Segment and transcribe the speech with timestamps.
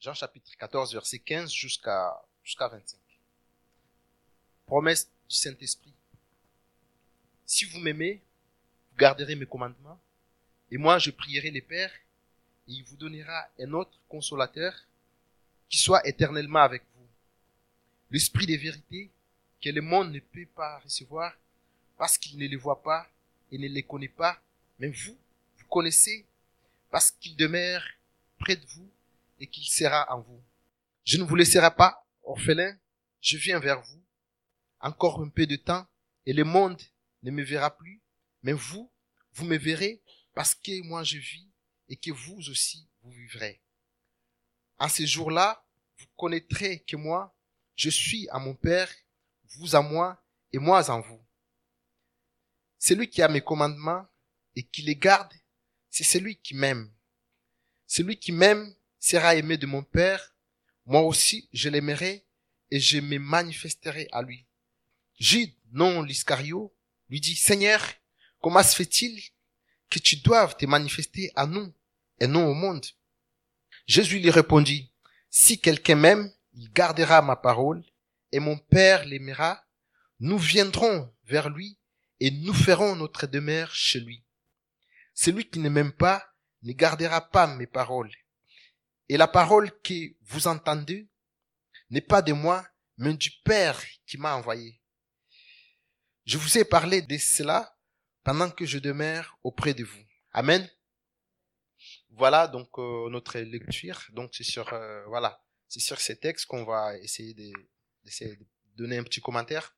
[0.00, 2.96] Jean chapitre 14, verset 15 jusqu'à jusqu'à 25.
[4.66, 5.92] Promesse du Saint-Esprit.
[7.44, 8.22] Si vous m'aimez,
[8.90, 9.98] vous garderez mes commandements,
[10.70, 11.92] et moi je prierai les pères,
[12.68, 14.72] et il vous donnera un autre consolateur
[15.68, 17.06] qui soit éternellement avec vous.
[18.12, 19.10] L'esprit des vérités
[19.60, 21.34] que le monde ne peut pas recevoir
[21.96, 23.08] parce qu'il ne les voit pas
[23.50, 24.40] et ne les connaît pas,
[24.78, 25.18] mais vous,
[25.58, 26.24] vous connaissez
[26.88, 27.82] parce qu'il demeure
[28.38, 28.88] près de vous
[29.38, 30.42] et qu'il sera en vous.
[31.04, 32.78] Je ne vous laisserai pas orphelin,
[33.20, 34.04] je viens vers vous.
[34.80, 35.86] Encore un peu de temps
[36.26, 36.80] et le monde
[37.22, 38.02] ne me verra plus,
[38.42, 38.90] mais vous,
[39.32, 40.02] vous me verrez
[40.34, 41.48] parce que moi je vis
[41.88, 43.60] et que vous aussi vous vivrez.
[44.78, 45.64] En ces jours-là,
[45.98, 47.34] vous connaîtrez que moi,
[47.74, 48.92] je suis à mon Père,
[49.56, 51.20] vous à moi et moi en vous.
[52.78, 54.06] Celui qui a mes commandements
[54.54, 55.32] et qui les garde,
[55.90, 56.92] c'est celui qui m'aime.
[57.86, 60.34] Celui qui m'aime sera aimé de mon Père,
[60.86, 62.24] moi aussi je l'aimerai
[62.70, 64.46] et je me manifesterai à lui.
[65.18, 66.74] Jude, non l'Iscario,
[67.08, 67.82] lui dit, Seigneur,
[68.40, 69.20] comment se fait-il
[69.90, 71.72] que tu doives te manifester à nous
[72.20, 72.86] et non au monde?
[73.86, 74.92] Jésus lui répondit,
[75.30, 77.84] si quelqu'un m'aime, il gardera ma parole
[78.32, 79.64] et mon Père l'aimera.
[80.20, 81.78] Nous viendrons vers lui
[82.20, 84.24] et nous ferons notre demeure chez lui.
[85.14, 88.12] Celui qui ne m'aime pas ne gardera pas mes paroles.
[89.08, 91.08] Et la parole que vous entendez
[91.90, 92.66] n'est pas de moi,
[92.98, 94.80] mais du Père qui m'a envoyé.
[96.26, 97.74] Je vous ai parlé de cela
[98.22, 100.04] pendant que je demeure auprès de vous.
[100.32, 100.68] Amen.
[102.10, 104.04] Voilà donc euh, notre lecture.
[104.10, 107.50] Donc c'est sur euh, voilà, c'est sur ces textes qu'on va essayer de,
[108.76, 109.74] donner un petit commentaire.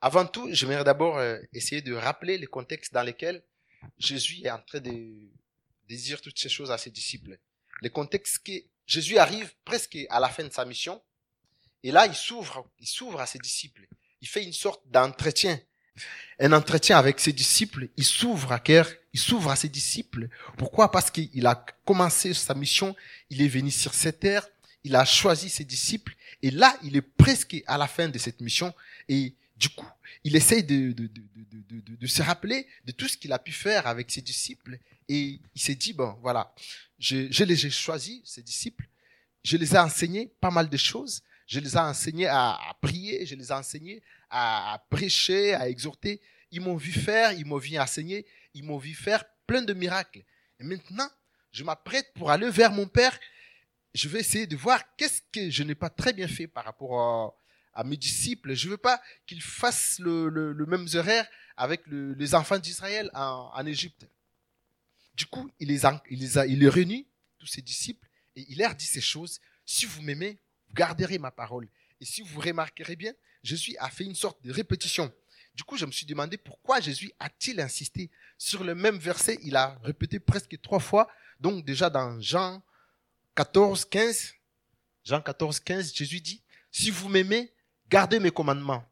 [0.00, 3.44] Avant tout, j'aimerais d'abord euh, essayer de rappeler les contextes dans lesquels
[3.98, 5.28] Jésus est en train de
[5.88, 7.38] dire toutes ces choses à ses disciples.
[7.82, 8.52] Les contextes que
[8.86, 11.00] Jésus arrive presque à la fin de sa mission,
[11.82, 13.86] et là il s'ouvre, il s'ouvre à ses disciples.
[14.20, 15.58] Il fait une sorte d'entretien,
[16.38, 17.88] un entretien avec ses disciples.
[17.96, 20.28] Il s'ouvre à cœur, il s'ouvre à ses disciples.
[20.58, 20.90] Pourquoi?
[20.90, 22.94] Parce qu'il a commencé sa mission,
[23.30, 24.46] il est venu sur cette terre,
[24.84, 28.40] il a choisi ses disciples, et là il est presque à la fin de cette
[28.40, 28.74] mission,
[29.08, 29.86] et du coup,
[30.24, 30.94] il essaye de,
[32.06, 34.78] se rappeler de tout ce qu'il a pu faire avec ses disciples.
[35.06, 36.54] Et il s'est dit, bon, voilà,
[36.98, 38.88] je, les ai choisis, ces disciples.
[39.44, 41.22] Je les ai enseignés pas mal de choses.
[41.46, 45.68] Je les ai enseignés à, à prier, je les ai enseignés à, à prêcher, à
[45.68, 46.22] exhorter.
[46.50, 50.24] Ils m'ont vu faire, ils m'ont vu enseigner, ils m'ont vu faire plein de miracles.
[50.58, 51.08] Et maintenant,
[51.52, 53.18] je m'apprête pour aller vers mon Père.
[53.92, 57.34] Je vais essayer de voir qu'est-ce que je n'ai pas très bien fait par rapport
[57.74, 58.54] à, mes disciples.
[58.54, 61.24] Je veux pas qu'ils fassent le, même erreur
[61.56, 64.06] avec le, les enfants d'Israël en, en Égypte.
[65.14, 67.06] Du coup, il les, a, il les a, il les réunit,
[67.38, 69.40] tous ses disciples, et il leur dit ces choses.
[69.66, 70.38] Si vous m'aimez,
[70.68, 71.68] vous garderez ma parole.
[72.00, 75.12] Et si vous remarquerez bien, Jésus a fait une sorte de répétition.
[75.54, 79.38] Du coup, je me suis demandé pourquoi Jésus a-t-il insisté sur le même verset.
[79.42, 81.08] Il a répété presque trois fois.
[81.38, 82.62] Donc déjà dans Jean
[83.34, 84.34] 14, 15,
[85.04, 87.52] Jean 14, 15, Jésus dit, si vous m'aimez,
[87.90, 88.84] gardez mes commandements.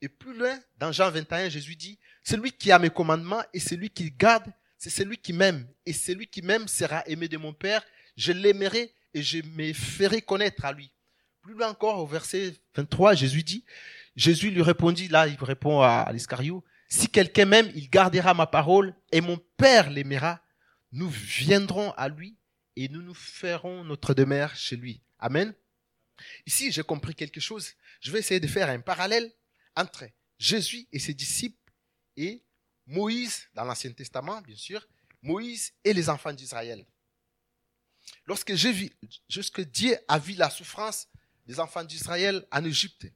[0.00, 3.90] Et plus loin, dans Jean 21, Jésus dit, celui qui a mes commandements et celui
[3.90, 5.66] qui garde, c'est celui qui m'aime.
[5.86, 7.82] Et celui qui m'aime sera aimé de mon Père.
[8.16, 10.92] Je l'aimerai et je me ferai connaître à lui.
[11.40, 13.64] Plus loin encore, au verset 23, Jésus dit,
[14.14, 18.94] Jésus lui répondit, là, il répond à, l'Iscario, si quelqu'un m'aime, il gardera ma parole
[19.10, 20.40] et mon Père l'aimera.
[20.92, 22.36] Nous viendrons à lui
[22.76, 25.02] et nous nous ferons notre demeure chez lui.
[25.18, 25.54] Amen.
[26.46, 27.72] Ici, j'ai compris quelque chose.
[28.00, 29.32] Je vais essayer de faire un parallèle
[29.76, 30.04] entre
[30.38, 31.58] Jésus et ses disciples
[32.16, 32.42] et
[32.86, 34.86] Moïse dans l'Ancien Testament, bien sûr,
[35.22, 36.84] Moïse et les enfants d'Israël.
[38.26, 41.08] Lorsque, Dieu a vu la souffrance
[41.46, 43.06] des enfants d'Israël en Égypte,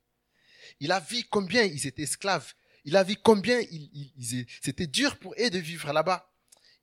[0.81, 2.53] il a vu combien ils étaient esclaves.
[2.85, 6.31] Il a vu combien il, il, c'était dur pour eux de vivre là-bas.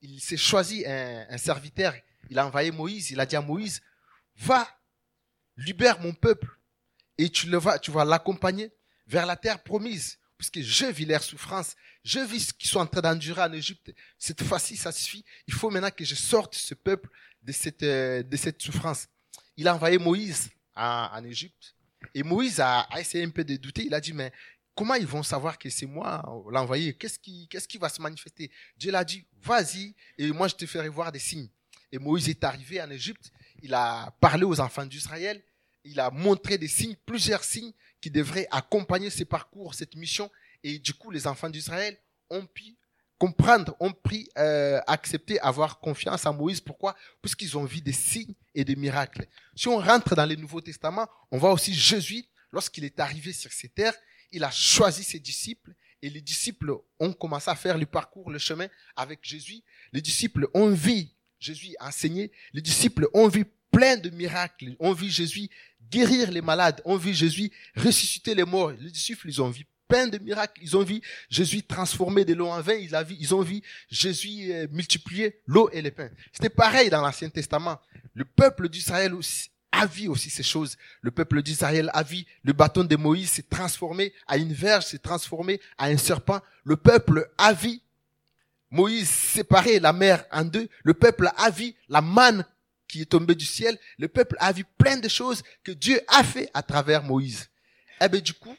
[0.02, 1.94] Il s'est choisi un serviteur.
[2.30, 3.10] Il a envoyé Moïse.
[3.10, 3.82] Il a dit à Moïse,
[4.36, 4.68] va,
[5.56, 6.48] libère mon peuple
[7.18, 8.72] et tu le vas, tu vas l'accompagner
[9.06, 12.86] vers la terre promise, puisque je vis leur souffrance, je vis ce qu'ils sont en
[12.86, 13.92] train d'endurer en Égypte.
[14.18, 15.24] Cette fois-ci, ça suffit.
[15.46, 17.08] Il faut maintenant que je sorte ce peuple
[17.42, 19.08] de cette, de cette souffrance.
[19.56, 21.74] Il a envoyé Moïse en, Égypte.
[22.14, 23.84] Et Moïse a, essayé un peu de douter.
[23.86, 24.32] Il a dit, mais
[24.74, 26.94] comment ils vont savoir que c'est moi l'envoyé?
[26.94, 28.50] Qu'est-ce qui, qu'est-ce qui va se manifester?
[28.76, 31.48] Dieu l'a dit, vas-y, et moi je te ferai voir des signes.
[31.90, 33.32] Et Moïse est arrivé en Égypte.
[33.62, 35.42] Il a parlé aux enfants d'Israël.
[35.84, 40.30] Il a montré des signes, plusieurs signes qui devraient accompagner ce parcours, cette mission.
[40.62, 41.96] Et du coup, les enfants d'Israël
[42.30, 42.76] ont pu
[43.18, 46.60] comprendre, ont pris, euh, accepté, avoir confiance en Moïse.
[46.60, 46.96] Pourquoi?
[47.22, 49.26] Puisqu'ils ont vu des signes et des miracles.
[49.54, 53.52] Si on rentre dans le Nouveau Testament, on voit aussi Jésus, lorsqu'il est arrivé sur
[53.52, 53.94] ces terres,
[54.32, 58.38] il a choisi ses disciples et les disciples ont commencé à faire le parcours, le
[58.38, 59.62] chemin avec Jésus.
[59.92, 62.30] Les disciples ont vu Jésus enseigner.
[62.52, 64.74] Les disciples ont vu plein de miracles.
[64.78, 65.48] Ont vu Jésus
[65.90, 66.80] guérir les malades.
[66.84, 68.72] Ont vu Jésus ressusciter les morts.
[68.72, 70.60] Les disciples, ils ont vu plein de miracles.
[70.62, 71.00] Ils ont vu
[71.30, 72.74] Jésus transformer de l'eau en vin.
[72.74, 73.60] Ils, vu, ils ont vu
[73.90, 76.10] Jésus euh, multiplier l'eau et les pains.
[76.32, 77.80] C'était pareil dans l'Ancien Testament.
[78.14, 80.76] Le peuple d'Israël aussi a vu aussi ces choses.
[81.02, 84.98] Le peuple d'Israël a vu le bâton de Moïse s'est transformé à une verge, s'est
[84.98, 86.40] transformé à un serpent.
[86.64, 87.80] Le peuple a vu
[88.70, 90.68] Moïse séparer la mer en deux.
[90.82, 92.44] Le peuple a vu la manne
[92.88, 93.78] qui est tombée du ciel.
[93.98, 97.48] Le peuple a vu plein de choses que Dieu a fait à travers Moïse.
[98.00, 98.56] Eh bien, du coup,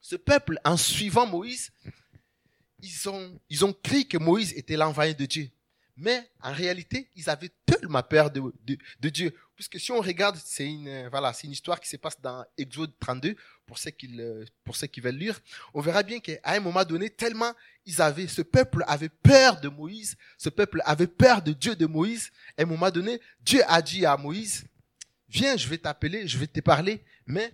[0.00, 1.70] ce peuple, en suivant Moïse,
[2.80, 5.50] ils ont, ils ont cru que Moïse était l'envoyé de Dieu.
[5.96, 9.34] Mais en réalité, ils avaient tellement peur de, de, de Dieu.
[9.56, 12.92] Puisque si on regarde, c'est une, voilà, c'est une histoire qui se passe dans Exode
[13.00, 13.34] 32,
[13.68, 14.10] pour ceux qui,
[14.64, 15.38] pour ceux qui veulent lire.
[15.74, 17.52] On verra bien qu'à un moment donné, tellement
[17.86, 21.86] ils avaient, ce peuple avait peur de Moïse, ce peuple avait peur de Dieu de
[21.86, 22.30] Moïse.
[22.56, 24.64] À un moment donné, Dieu a dit à Moïse,
[25.28, 27.52] viens, je vais t'appeler, je vais te parler, mais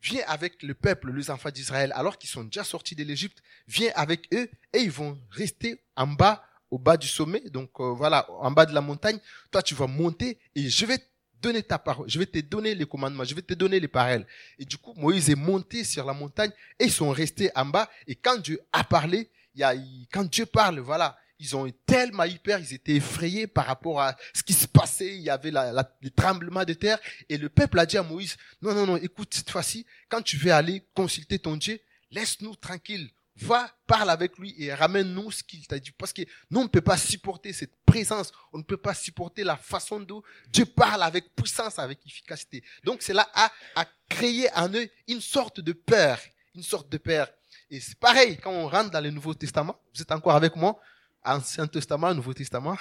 [0.00, 3.90] viens avec le peuple, les enfants d'Israël, alors qu'ils sont déjà sortis de l'Égypte, viens
[3.96, 8.30] avec eux et ils vont rester en bas au bas du sommet, donc euh, voilà,
[8.30, 9.18] en bas de la montagne,
[9.50, 10.98] toi tu vas monter et je vais
[11.40, 14.26] donner ta parole, je vais te donner les commandements, je vais te donner les paroles.
[14.58, 17.88] Et du coup, Moïse est monté sur la montagne et ils sont restés en bas.
[18.06, 19.74] Et quand Dieu a parlé, il y a,
[20.12, 24.16] quand Dieu parle, voilà, ils ont été tellement hyper, ils étaient effrayés par rapport à
[24.34, 25.14] ce qui se passait.
[25.16, 26.98] Il y avait le tremblement de terre
[27.28, 30.36] et le peuple a dit à Moïse, non, non, non, écoute, cette fois-ci, quand tu
[30.36, 31.80] veux aller consulter ton Dieu,
[32.10, 33.10] laisse-nous tranquille
[33.40, 35.90] va, parle avec lui et ramène-nous ce qu'il t'a dit.
[35.92, 39.44] Parce que nous, on ne peut pas supporter cette présence, on ne peut pas supporter
[39.44, 42.62] la façon dont Dieu parle avec puissance, avec efficacité.
[42.84, 46.20] Donc cela a, a créé en eux une sorte de peur,
[46.54, 47.28] une sorte de peur.
[47.70, 49.80] Et c'est pareil quand on rentre dans le Nouveau Testament.
[49.94, 50.80] Vous êtes encore avec moi
[51.24, 52.76] Ancien Testament, Nouveau Testament.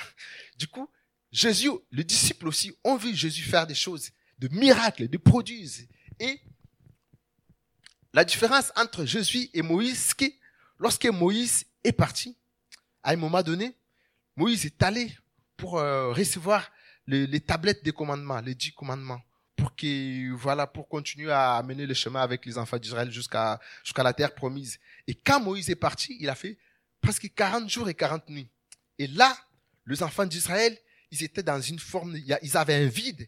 [0.57, 0.89] Du coup,
[1.31, 5.87] Jésus, les disciples aussi ont vu Jésus faire des choses, de miracles, de produits.
[6.19, 6.39] Et
[8.13, 10.33] la différence entre Jésus et Moïse, c'est que
[10.79, 12.37] Lorsque Moïse est parti,
[13.03, 13.75] à un moment donné,
[14.37, 15.11] Moïse est allé
[15.57, 16.71] pour euh, recevoir
[17.07, 19.19] les, tablettes des commandements, les dix commandements,
[19.55, 24.03] pour que voilà, pour continuer à mener le chemin avec les enfants d'Israël jusqu'à jusqu'à
[24.03, 24.77] la terre promise.
[25.07, 26.57] Et quand Moïse est parti, il a fait
[27.01, 28.49] presque 40 jours et 40 nuits.
[28.99, 29.35] Et là,
[29.87, 30.77] les enfants d'Israël,
[31.09, 33.27] ils étaient dans une forme, ils avaient un vide.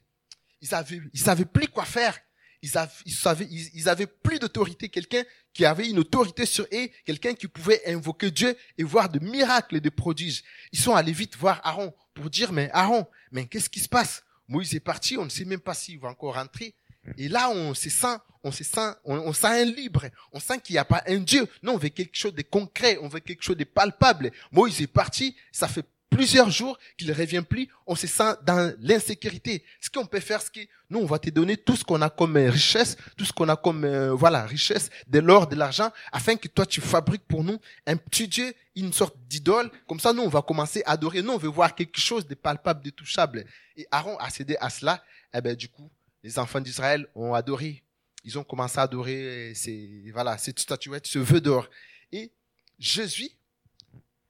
[0.61, 2.19] Ils avaient, ils savaient plus quoi faire
[2.61, 4.89] ils, avaient, ils, ils, avaient plus d'autorité.
[4.89, 5.23] Quelqu'un
[5.53, 9.77] qui avait une autorité sur eux, quelqu'un qui pouvait invoquer Dieu et voir de miracles
[9.77, 10.44] et de prodiges.
[10.71, 14.23] Ils sont allés vite voir Aaron pour dire, mais Aaron, mais qu'est-ce qui se passe?
[14.47, 16.73] Moïse est parti, on ne sait même pas s'il va encore rentrer.
[17.17, 20.06] Et là, on se sent, on se sent, on, on sent libre.
[20.31, 21.47] On sent qu'il n'y a pas un Dieu.
[21.63, 22.97] Non, on veut quelque chose de concret.
[23.01, 24.31] On veut quelque chose de palpable.
[24.51, 25.35] Moïse est parti.
[25.51, 29.63] Ça fait plusieurs jours qu'il ne revient plus, on se sent dans l'insécurité.
[29.79, 30.59] Ce qu'on peut faire, c'est que
[30.89, 33.47] nous, on va te donner tout ce qu'on a comme euh, richesse, tout ce qu'on
[33.50, 37.44] a comme, euh, voilà, richesse, de l'or, de l'argent, afin que toi, tu fabriques pour
[37.44, 39.71] nous un petit Dieu, une sorte d'idole.
[39.88, 41.21] Comme ça, nous, on va commencer à adorer.
[41.21, 43.45] Nous, on veut voir quelque chose de palpable, de touchable.
[43.77, 45.03] Et Aaron a cédé à cela.
[45.33, 45.89] Eh ben, du coup,
[46.23, 47.83] les enfants d'Israël ont adoré.
[48.25, 51.69] Ils ont commencé à adorer ces, voilà, cette statuette, ce vœu d'or.
[52.11, 52.31] Et
[52.78, 53.30] Jésus,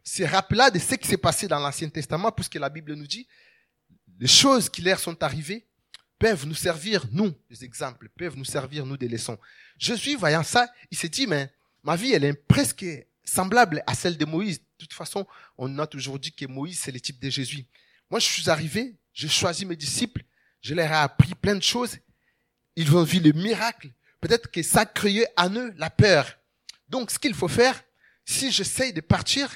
[0.10, 3.28] se rappela de ce qui s'est passé dans l'Ancien Testament, puisque la Bible nous dit,
[4.20, 5.68] les choses qui leur sont arrivées
[6.18, 9.38] peuvent nous servir, nous, des exemples, peuvent nous servir, nous, des leçons.
[9.78, 12.86] Je suis voyant ça, il s'est dit, mais ma vie, elle est presque
[13.24, 14.60] semblable à celle de Moïse.
[14.60, 17.66] De toute façon, on a toujours dit que Moïse, c'est le type de Jésus.
[18.10, 20.24] Moi, je suis arrivé, j'ai choisi mes disciples,
[20.62, 21.98] je leur ai appris plein de choses.
[22.76, 23.92] Ils ont vu le miracle.
[24.20, 26.36] Peut-être que ça créait en eux la peur.
[26.90, 27.82] Donc, ce qu'il faut faire,
[28.26, 29.50] si j'essaye de partir,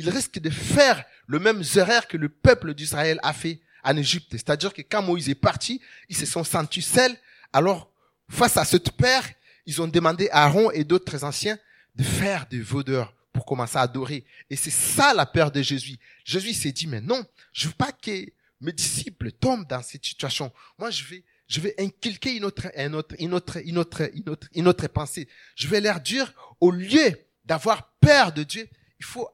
[0.00, 4.28] il risque de faire le même erreur que le peuple d'Israël a fait en Égypte.
[4.32, 7.14] C'est-à-dire que quand Moïse est parti, ils se sont sentis seuls.
[7.52, 7.92] Alors,
[8.28, 9.22] face à cette peur,
[9.66, 11.58] ils ont demandé à Aaron et d'autres anciens
[11.94, 14.24] de faire des vaudeurs pour commencer à adorer.
[14.48, 15.98] Et c'est ça la peur de Jésus.
[16.24, 18.24] Jésus s'est dit, mais non, je veux pas que
[18.62, 20.50] mes disciples tombent dans cette situation.
[20.78, 24.28] Moi, je vais, je vais inculquer une autre, une autre, une autre, une autre, une
[24.30, 25.28] autre, une autre pensée.
[25.56, 28.66] Je vais leur dire, au lieu d'avoir peur de Dieu,
[28.98, 29.28] il faut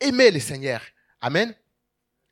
[0.00, 0.80] aimer le Seigneur.
[1.20, 1.54] Amen.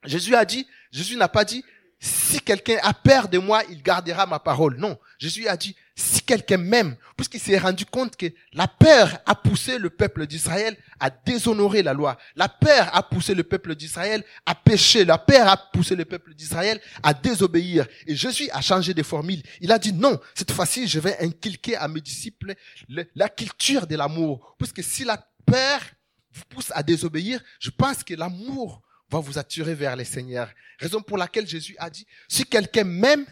[0.05, 1.65] Jésus a dit, Jésus n'a pas dit,
[1.99, 4.77] si quelqu'un a peur de moi, il gardera ma parole.
[4.77, 4.99] Non.
[5.19, 9.79] Jésus a dit, si quelqu'un m'aime, puisqu'il s'est rendu compte que la peur a poussé
[9.79, 12.19] le peuple d'Israël à déshonorer la loi.
[12.37, 15.07] La peur a poussé le peuple d'Israël à pécher.
[15.07, 17.87] La peur a poussé le peuple d'Israël à désobéir.
[18.07, 19.43] Et Jésus a changé de formule.
[19.63, 22.55] Il a dit non, cette fois-ci, je vais inculquer à mes disciples
[23.15, 24.55] la culture de l'amour.
[24.59, 25.81] Puisque si la peur
[26.37, 30.51] vous pousse à désobéir, je pense que l'amour va vous attirer vers les seigneurs.
[30.79, 33.25] Raison pour laquelle Jésus a dit, si quelqu'un m'aime,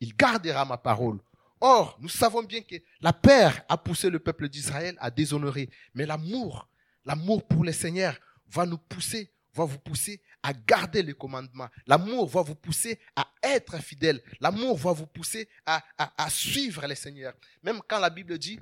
[0.00, 1.18] il gardera ma parole.
[1.60, 5.68] Or, nous savons bien que la peur a poussé le peuple d'Israël à déshonorer.
[5.94, 6.68] Mais l'amour,
[7.04, 8.16] l'amour pour le Seigneur
[8.48, 11.68] va nous pousser, va vous pousser à garder les commandements.
[11.86, 14.22] L'amour va vous pousser à être fidèle.
[14.40, 17.34] L'amour va vous pousser à, à, suivre le Seigneur.
[17.62, 18.58] Même quand la Bible dit,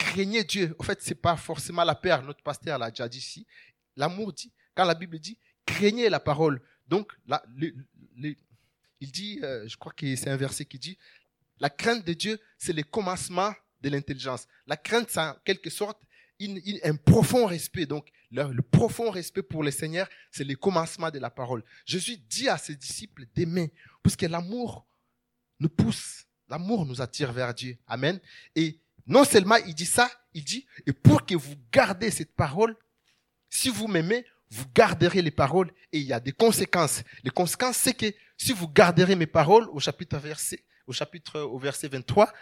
[0.00, 0.74] craignez Dieu.
[0.78, 2.22] En fait, c'est pas forcément la peur.
[2.22, 3.46] Notre pasteur l'a déjà dit ici.
[3.96, 6.60] L'amour dit, quand la Bible dit, craignez la parole.
[6.88, 7.12] Donc,
[8.16, 10.98] il dit, euh, je crois que c'est un verset qui dit,
[11.58, 13.52] la crainte de Dieu, c'est le commencement
[13.82, 14.46] de l'intelligence.
[14.66, 16.00] La crainte, c'est en quelque sorte
[16.84, 17.84] un profond respect.
[17.84, 21.62] Donc, le, profond respect pour le Seigneur, c'est le commencement de la parole.
[21.84, 24.86] Jésus dit à ses disciples d'aimer, puisque l'amour
[25.58, 27.76] nous pousse, l'amour nous attire vers Dieu.
[27.86, 28.18] Amen.
[28.56, 32.76] Et non seulement il dit ça, il dit, et pour que vous gardez cette parole,
[33.48, 37.02] si vous m'aimez, vous garderez les paroles et il y a des conséquences.
[37.22, 41.88] Les conséquences, c'est que si vous garderez mes paroles, au chapitre verset, au chapitre, verset
[41.88, 42.32] 23,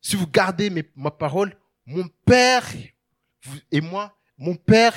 [0.00, 1.56] si vous gardez ma parole,
[1.86, 2.66] mon Père
[3.70, 4.96] et moi, mon Père,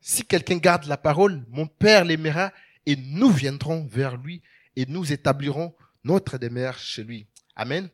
[0.00, 2.52] si quelqu'un garde la parole, mon Père l'aimera
[2.84, 4.42] et nous viendrons vers lui
[4.76, 5.74] et nous établirons
[6.04, 7.26] notre demeure chez lui.
[7.54, 7.88] Amen.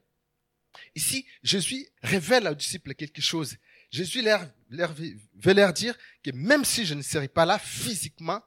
[0.94, 3.56] Ici, Jésus révèle aux disciples quelque chose.
[3.90, 8.42] Jésus leur, leur, veut leur dire que même si je ne serai pas là physiquement,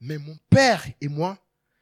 [0.00, 1.38] mais mon Père et moi,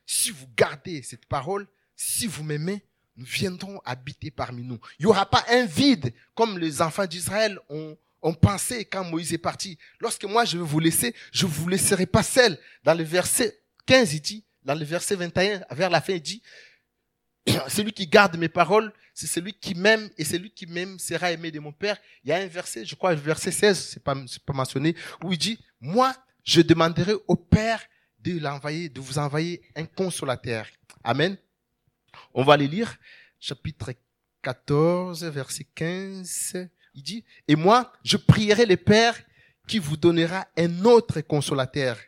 [0.06, 2.82] si vous gardez cette parole, si vous m'aimez,
[3.16, 4.78] nous viendrons habiter parmi nous.
[4.98, 9.32] Il n'y aura pas un vide comme les enfants d'Israël ont, ont pensé quand Moïse
[9.32, 9.78] est parti.
[10.00, 12.58] Lorsque moi je vais vous laisser, je vous laisserai pas seul.
[12.82, 16.42] Dans le verset 15, il dit, dans le verset 21, vers la fin, il dit,
[17.68, 21.50] celui qui garde mes paroles, c'est celui qui m'aime et celui qui m'aime sera aimé
[21.50, 21.98] de mon Père.
[22.24, 25.32] Il y a un verset, je crois, le verset 16, c'est pas, pas mentionné, où
[25.32, 27.82] il dit, moi, je demanderai au Père
[28.20, 30.66] de l'envoyer, de vous envoyer un consolateur.
[31.02, 31.36] Amen.
[32.32, 32.96] On va les lire.
[33.38, 33.92] Chapitre
[34.42, 36.68] 14, verset 15.
[36.94, 39.20] Il dit, et moi, je prierai le Père
[39.66, 41.98] qui vous donnera un autre consolateur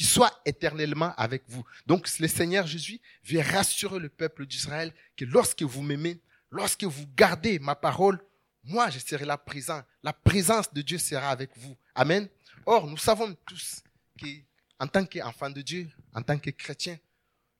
[0.00, 1.62] qui soit éternellement avec vous.
[1.86, 6.18] Donc le Seigneur Jésus vient rassurer le peuple d'Israël que lorsque vous m'aimez,
[6.50, 8.18] lorsque vous gardez ma parole,
[8.64, 9.82] moi je serai là présent.
[10.02, 11.76] La présence de Dieu sera avec vous.
[11.94, 12.30] Amen.
[12.64, 13.82] Or, nous savons tous
[14.18, 16.98] qu'en tant qu'enfants de Dieu, en tant que chrétiens,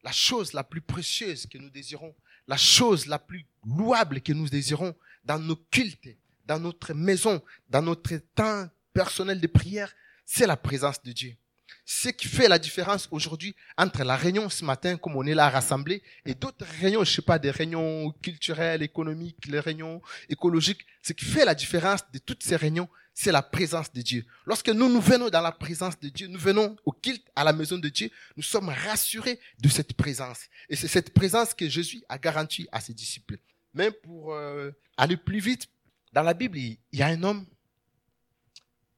[0.03, 2.15] la chose la plus précieuse que nous désirons,
[2.49, 6.09] la chose la plus louable que nous désirons dans nos cultes,
[6.47, 9.93] dans notre maison, dans notre temps personnel de prière,
[10.25, 11.37] c'est la présence de Dieu.
[11.85, 15.49] Ce qui fait la différence aujourd'hui entre la réunion ce matin, comme on est là
[15.51, 21.13] rassemblés, et d'autres réunions, je sais pas, des réunions culturelles, économiques, les réunions écologiques, ce
[21.13, 24.25] qui fait la différence de toutes ces réunions, c'est la présence de Dieu.
[24.47, 27.53] Lorsque nous nous venons dans la présence de Dieu, nous venons au culte, à la
[27.53, 30.41] maison de Dieu, nous sommes rassurés de cette présence.
[30.69, 33.39] Et c'est cette présence que Jésus a garantie à ses disciples.
[33.75, 35.69] Même pour euh, aller plus vite,
[36.13, 37.47] dans la Bible, il y a un homme,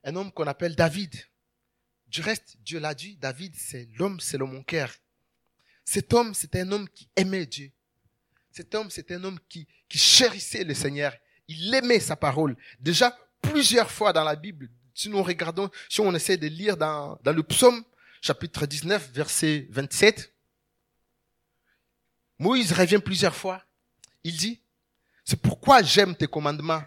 [0.05, 1.15] un homme qu'on appelle David.
[2.13, 4.93] Du reste, Dieu l'a dit, David, c'est l'homme selon mon cœur.
[5.83, 7.73] Cet homme, c'était un homme qui aimait Dieu.
[8.51, 11.17] Cet homme, c'était un homme qui, qui chérissait le Seigneur.
[11.49, 12.55] Il aimait sa parole.
[12.79, 17.19] Déjà, plusieurs fois dans la Bible, si nous regardons, si on essaie de lire dans,
[17.23, 17.83] dans le psaume,
[18.21, 20.35] chapitre 19, verset 27,
[22.39, 23.65] Moïse revient plusieurs fois.
[24.23, 24.61] Il dit,
[25.25, 26.83] c'est pourquoi j'aime tes commandements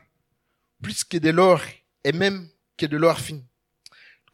[0.83, 1.61] plus que de l'or
[2.03, 3.41] et même que de l'or fin.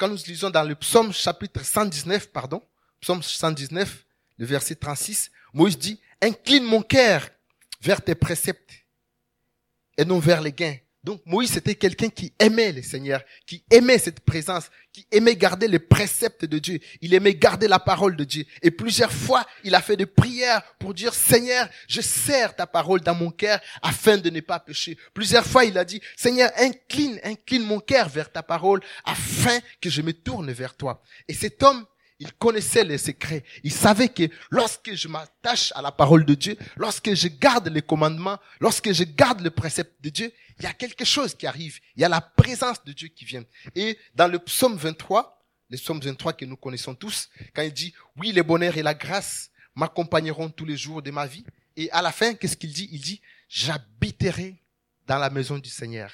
[0.02, 2.60] Quand nous lisons dans le psaume chapitre 119, pardon,
[3.00, 4.04] psaume 119,
[4.40, 7.30] le verset 36, Moïse dit, incline mon cœur
[7.82, 8.72] vers tes préceptes
[9.96, 10.78] et non vers les gains.
[11.04, 15.68] Donc Moïse c'était quelqu'un qui aimait le Seigneur, qui aimait cette présence, qui aimait garder
[15.68, 16.80] les préceptes de Dieu.
[17.02, 18.46] Il aimait garder la parole de Dieu.
[18.62, 23.02] Et plusieurs fois, il a fait des prières pour dire, Seigneur, je sers ta parole
[23.02, 24.98] dans mon cœur afin de ne pas pécher.
[25.14, 29.90] Plusieurs fois, il a dit, Seigneur, incline, incline mon cœur vers ta parole afin que
[29.90, 31.02] je me tourne vers toi.
[31.28, 31.86] Et cet homme,
[32.22, 33.44] il connaissait les secrets.
[33.64, 37.82] Il savait que lorsque je m'attache à la parole de Dieu, lorsque je garde les
[37.82, 41.80] commandements, lorsque je garde le précepte de Dieu, il y a quelque chose qui arrive.
[41.96, 43.44] Il y a la présence de Dieu qui vient.
[43.74, 47.92] Et dans le psaume 23, le psaume 23 que nous connaissons tous, quand il dit,
[48.18, 51.44] oui, le bonheur et la grâce m'accompagneront tous les jours de ma vie.
[51.76, 52.88] Et à la fin, qu'est-ce qu'il dit?
[52.92, 54.62] Il dit, j'habiterai
[55.08, 56.14] dans la maison du Seigneur.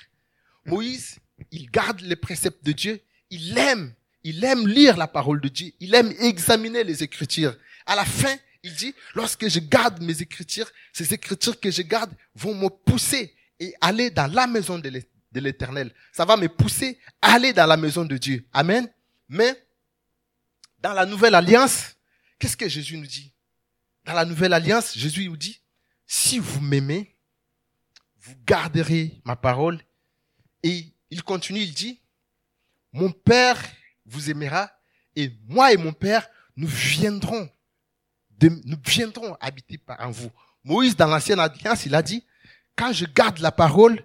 [0.65, 1.17] Moïse,
[1.51, 3.93] il garde les préceptes de Dieu, il aime,
[4.27, 7.55] il aime lire la parole de Dieu, il aime examiner les Écritures.
[7.85, 12.11] À la fin, il dit, lorsque je garde mes Écritures, ces Écritures que je garde
[12.35, 15.93] vont me pousser et aller dans la maison de l'Éternel.
[16.11, 18.45] Ça va me pousser à aller dans la maison de Dieu.
[18.51, 18.91] Amen.
[19.29, 19.65] Mais,
[20.79, 21.95] dans la nouvelle alliance,
[22.37, 23.31] qu'est-ce que Jésus nous dit?
[24.03, 25.61] Dans la nouvelle alliance, Jésus nous dit,
[26.05, 27.15] si vous m'aimez,
[28.19, 29.81] vous garderez ma parole.
[30.63, 32.01] Et il continue, il dit,
[32.91, 33.57] mon Père
[34.07, 34.71] vous aimera
[35.15, 37.49] et moi et mon Père, nous viendrons,
[38.41, 40.31] nous viendrons habiter en vous.
[40.63, 42.23] Moïse, dans l'ancienne alliance, il a dit,
[42.75, 44.03] quand je garde la parole,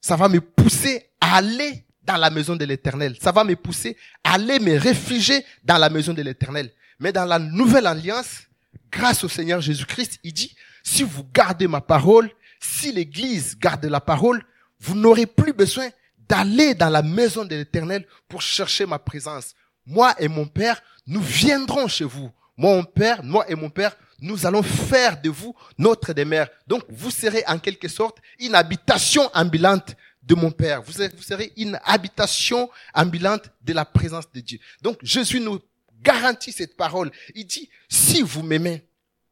[0.00, 3.16] ça va me pousser à aller dans la maison de l'éternel.
[3.20, 6.72] Ça va me pousser à aller me réfugier dans la maison de l'éternel.
[6.98, 8.42] Mais dans la nouvelle alliance,
[8.90, 14.00] grâce au Seigneur Jésus-Christ, il dit, si vous gardez ma parole, si l'église garde la
[14.00, 14.42] parole,
[14.80, 15.88] vous n'aurez plus besoin
[16.28, 19.54] d'aller dans la maison de l'éternel pour chercher ma présence.
[19.86, 22.30] Moi et mon Père, nous viendrons chez vous.
[22.56, 26.48] Moi, mon Père, moi et mon Père, nous allons faire de vous notre demeure.
[26.66, 30.82] Donc, vous serez en quelque sorte une habitation ambulante de mon Père.
[30.82, 34.58] Vous serez, une habitation ambulante de la présence de Dieu.
[34.82, 35.60] Donc, Jésus nous
[36.02, 37.10] garantit cette parole.
[37.34, 38.84] Il dit, si vous m'aimez,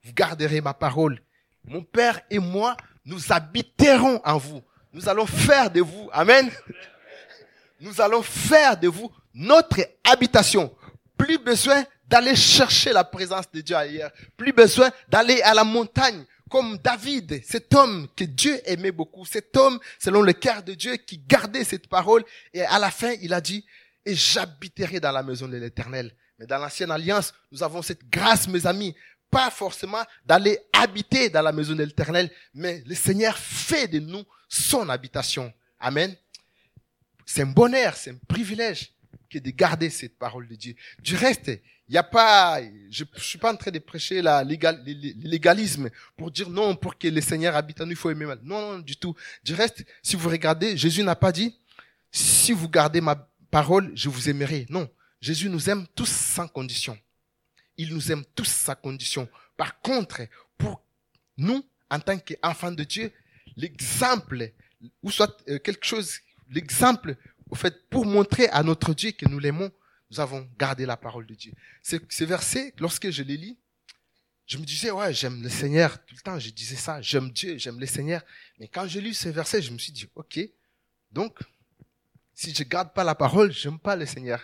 [0.05, 1.21] vous garderez ma parole.
[1.65, 4.63] Mon Père et moi, nous habiterons en vous.
[4.97, 6.51] Nous allons faire de vous, Amen.
[7.81, 10.75] Nous allons faire de vous notre habitation.
[11.19, 14.11] Plus besoin d'aller chercher la présence de Dieu ailleurs.
[14.39, 19.55] Plus besoin d'aller à la montagne comme David, cet homme que Dieu aimait beaucoup, cet
[19.59, 22.25] homme selon le cœur de Dieu qui gardait cette parole
[22.55, 23.67] et à la fin il a dit
[24.07, 26.11] et j'habiterai dans la maison de l'Éternel.
[26.39, 28.97] Mais dans l'ancienne alliance, nous avons cette grâce, mes amis,
[29.31, 34.25] pas forcément d'aller habiter dans la maison de l'Éternel, mais le Seigneur fait de nous
[34.49, 35.53] son habitation.
[35.79, 36.15] Amen.
[37.25, 38.93] C'est un bonheur, c'est un privilège
[39.29, 40.75] que de garder cette parole de Dieu.
[41.01, 41.49] Du reste,
[41.89, 42.61] il n'y a pas,
[42.91, 46.99] je, ne suis pas en train de prêcher la légal, légalisme pour dire non, pour
[46.99, 48.41] que le Seigneur habite en nous, il faut aimer mal.
[48.43, 49.15] Non, non, du tout.
[49.45, 51.57] Du reste, si vous regardez, Jésus n'a pas dit,
[52.11, 54.67] si vous gardez ma parole, je vous aimerai.
[54.69, 54.89] Non.
[55.21, 56.99] Jésus nous aime tous sans condition.
[57.77, 59.29] Il nous aime tous sans condition.
[59.57, 60.23] Par contre,
[60.59, 60.83] pour
[61.37, 63.13] nous, en tant qu'enfants de Dieu,
[63.57, 64.53] l'exemple,
[65.03, 67.17] ou soit euh, quelque chose, l'exemple,
[67.51, 69.71] au fait, pour montrer à notre Dieu que nous l'aimons,
[70.11, 71.53] nous avons gardé la parole de Dieu.
[71.83, 73.59] Ces versets, lorsque je les lis,
[74.47, 76.05] je me disais, ouais, j'aime le Seigneur.
[76.05, 78.23] Tout le temps, je disais ça, j'aime Dieu, j'aime le Seigneur.
[78.59, 80.39] Mais quand j'ai lu ces versets, je me suis dit, ok,
[81.11, 81.39] donc,
[82.33, 84.41] si je garde pas la parole, j'aime pas le Seigneur.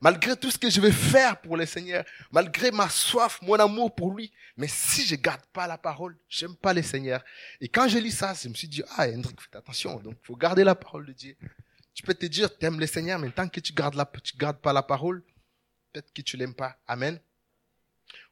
[0.00, 3.94] Malgré tout ce que je vais faire pour le Seigneur, malgré ma soif, mon amour
[3.94, 7.22] pour lui, mais si je garde pas la parole, j'aime pas le Seigneur.
[7.60, 9.96] Et quand j'ai lu ça, je me suis dit, ah, Hendrik, fais attention.
[10.00, 11.36] Donc, faut garder la parole de Dieu.
[11.92, 14.36] Tu peux te dire, tu aimes le Seigneur, mais tant que tu gardes la, tu
[14.38, 15.22] gardes pas la parole,
[15.92, 16.78] peut-être que tu l'aimes pas.
[16.86, 17.20] Amen.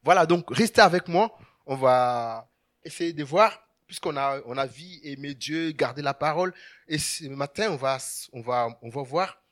[0.03, 1.39] Voilà, donc restez avec moi.
[1.67, 2.51] On va
[2.83, 6.55] essayer de voir, puisqu'on a, on a vu aimer Dieu, garder la parole.
[6.87, 7.99] Et ce matin, on va,
[8.33, 9.43] on va, on va voir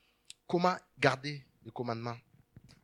[0.47, 2.17] comment garder le commandement.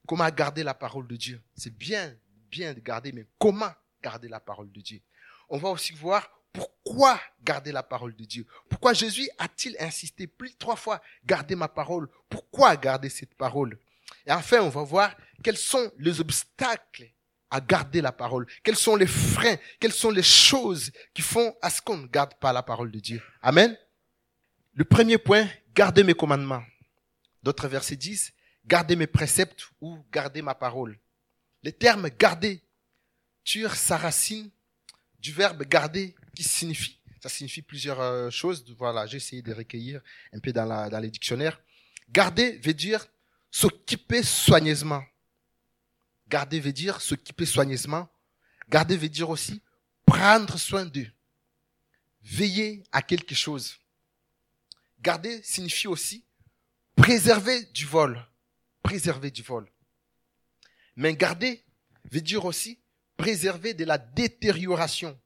[0.07, 1.41] Comment garder la parole de Dieu?
[1.55, 2.15] C'est bien,
[2.51, 3.71] bien de garder, mais comment
[4.03, 5.01] garder la parole de Dieu?
[5.49, 10.51] On va aussi voir pourquoi garder la parole de Dieu Pourquoi Jésus a-t-il insisté plus
[10.51, 13.79] de trois fois, garder ma parole Pourquoi garder cette parole?
[14.27, 17.11] Et enfin, on va voir quels sont les obstacles
[17.49, 21.71] à garder la parole Quels sont les freins Quelles sont les choses qui font à
[21.71, 23.79] ce qu'on ne garde pas la parole de Dieu Amen?
[24.75, 26.65] Le premier point, garder mes commandements.
[27.43, 28.33] D'autres versets disent,
[28.67, 30.99] garder mes préceptes ou garder ma parole.
[31.63, 32.63] Le terme garder
[33.45, 34.51] tire sa racine
[35.19, 38.65] du verbe garder qui signifie, ça signifie plusieurs euh, choses.
[38.77, 40.01] Voilà, j'ai essayé de recueillir
[40.33, 41.61] un peu dans, la, dans les dictionnaires.
[42.11, 43.07] Garder veut dire
[43.51, 45.05] s'occuper soigneusement.
[46.29, 48.09] Garder veut dire s'occuper soigneusement.
[48.69, 49.63] Garder veut dire aussi
[50.07, 51.11] prendre soin d'eux.
[52.23, 53.79] Veiller à quelque chose.
[55.01, 56.25] Garder signifie aussi
[56.97, 58.25] préserver du vol.
[58.93, 59.67] Préserver du vol.
[60.97, 61.65] Mais garder
[62.11, 62.79] veut dire aussi
[63.17, 65.19] préserver de la détérioration.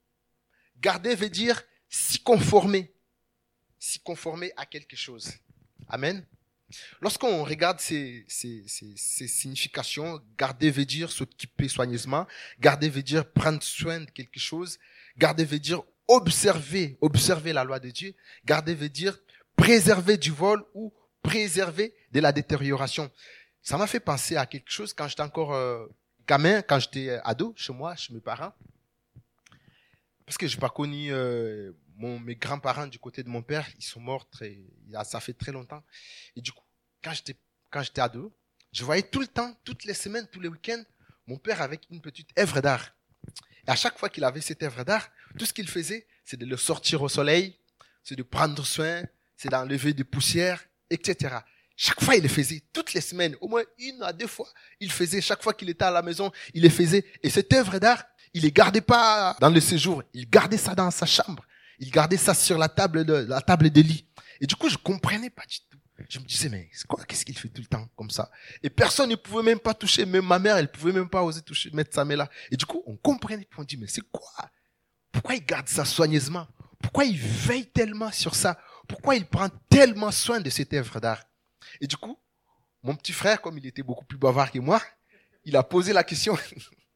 [0.78, 2.94] Garder veut dire s'y conformer.
[3.80, 5.32] S'y conformer à quelque chose.
[5.88, 6.24] Amen.
[7.00, 12.28] Lorsqu'on regarde ces, significations, garder veut dire s'occuper soigneusement,
[12.60, 14.78] garder veut dire prendre soin de quelque chose,
[15.18, 19.18] garder veut dire observer, observer la loi de Dieu, garder veut dire
[19.56, 23.10] préserver du vol ou préserver de la détérioration.
[23.66, 25.86] Ça m'a fait penser à quelque chose quand j'étais encore euh,
[26.26, 28.52] gamin, quand j'étais ado, chez moi, chez mes parents
[30.26, 34.00] parce que j'ai pas connu euh, mes grands-parents du côté de mon père, ils sont
[34.00, 34.58] morts très,
[35.04, 35.82] ça fait très longtemps.
[36.34, 36.64] Et du coup,
[37.02, 37.36] quand j'étais,
[37.70, 38.32] quand j'étais ado,
[38.72, 40.82] je voyais tout le temps, toutes les semaines, tous les week-ends,
[41.28, 42.92] mon père avec une petite œuvre d'art.
[43.66, 46.44] Et à chaque fois qu'il avait cette œuvre d'art, tout ce qu'il faisait, c'est de
[46.44, 47.56] le sortir au soleil,
[48.02, 49.02] c'est de prendre soin,
[49.36, 51.36] c'est d'enlever des poussières, etc.
[51.76, 54.48] Chaque fois, il le faisait, toutes les semaines, au moins une à deux fois,
[54.80, 57.04] il faisait, chaque fois qu'il était à la maison, il le faisait.
[57.22, 60.90] Et cette œuvre d'art, il les gardait pas dans le séjour, il gardait ça dans
[60.90, 61.44] sa chambre,
[61.78, 64.06] il gardait ça sur la table de, la table de lit.
[64.40, 65.78] Et du coup, je comprenais pas du tout.
[66.08, 68.30] Je me disais, mais c'est quoi, qu'est-ce qu'il fait tout le temps comme ça?
[68.62, 71.42] Et personne ne pouvait même pas toucher, même ma mère, elle pouvait même pas oser
[71.42, 72.30] toucher, mettre sa main là.
[72.50, 74.50] Et du coup, on comprenait, on dit, mais c'est quoi?
[75.12, 76.46] Pourquoi il garde ça soigneusement?
[76.82, 78.58] Pourquoi il veille tellement sur ça?
[78.86, 81.25] Pourquoi il prend tellement soin de cette œuvre d'art?
[81.80, 82.18] Et du coup,
[82.82, 84.80] mon petit frère, comme il était beaucoup plus bavard que moi,
[85.44, 86.36] il a posé la question.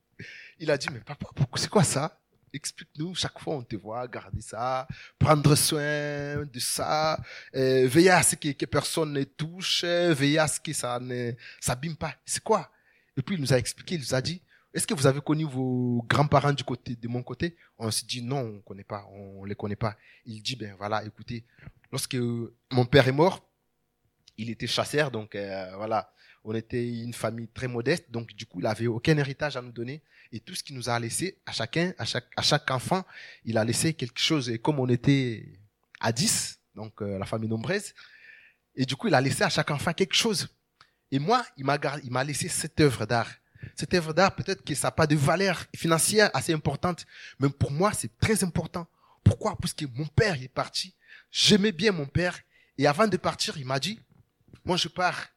[0.59, 2.17] il a dit, mais papa, c'est quoi ça?
[2.53, 4.89] Explique-nous, chaque fois on te voit garder ça,
[5.21, 7.21] prendre soin de ça,
[7.55, 11.97] euh, veiller à ce que, personne ne touche, veiller à ce que ça ne s'abîme
[11.97, 12.15] pas.
[12.25, 12.69] C'est quoi?
[13.17, 15.45] Et puis il nous a expliqué, il nous a dit, est-ce que vous avez connu
[15.45, 17.57] vos grands-parents du côté de mon côté?
[17.79, 19.97] On s'est dit non, on ne connaît pas, on les connaît pas.
[20.25, 21.45] Il dit ben voilà, écoutez,
[21.91, 22.17] lorsque
[22.71, 23.45] mon père est mort,
[24.41, 26.13] il était chasseur, donc euh, voilà,
[26.45, 29.73] on était une famille très modeste, donc du coup, il avait aucun héritage à nous
[29.73, 30.03] donner.
[30.33, 33.05] Et tout ce qu'il nous a laissé, à chacun, à chaque, enfant,
[33.45, 34.49] il a laissé quelque chose.
[34.49, 35.45] Et comme on était
[35.99, 37.95] à 10, donc euh, la famille nombreuse,
[38.77, 40.49] et du coup, il a laissé à chaque enfant quelque chose.
[41.11, 43.31] Et moi, il m'a, il m'a laissé cette œuvre d'art.
[43.75, 47.05] Cette œuvre d'art, peut-être que ça n'a pas de valeur financière assez importante,
[47.41, 48.87] mais pour moi, c'est très important.
[49.25, 49.57] Pourquoi?
[49.59, 50.95] Parce que mon père est parti.
[51.31, 52.39] J'aimais bien mon père.
[52.79, 54.01] Et avant de partir, il m'a dit,
[54.65, 55.29] moi je pars.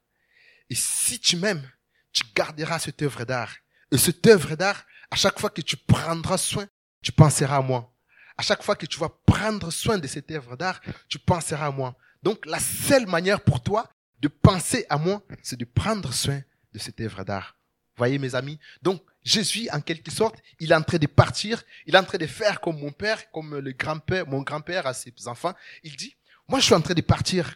[0.69, 1.69] Et si tu m'aimes,
[2.11, 3.55] tu garderas cette œuvre d'art.
[3.91, 6.67] Et cette œuvre d'art, à chaque fois que tu prendras soin,
[7.01, 7.93] tu penseras à moi.
[8.37, 11.71] À chaque fois que tu vas prendre soin de cette œuvre d'art, tu penseras à
[11.71, 11.95] moi.
[12.23, 16.79] Donc la seule manière pour toi de penser à moi, c'est de prendre soin de
[16.79, 17.55] cette œuvre d'art.
[17.95, 18.57] Voyez mes amis?
[18.81, 22.17] Donc Jésus, en quelque sorte, il est en train de partir, il est en train
[22.17, 25.53] de faire comme mon père, comme le grand-père, mon grand-père à ses enfants.
[25.83, 26.15] Il dit,
[26.47, 27.55] moi je suis en train de partir.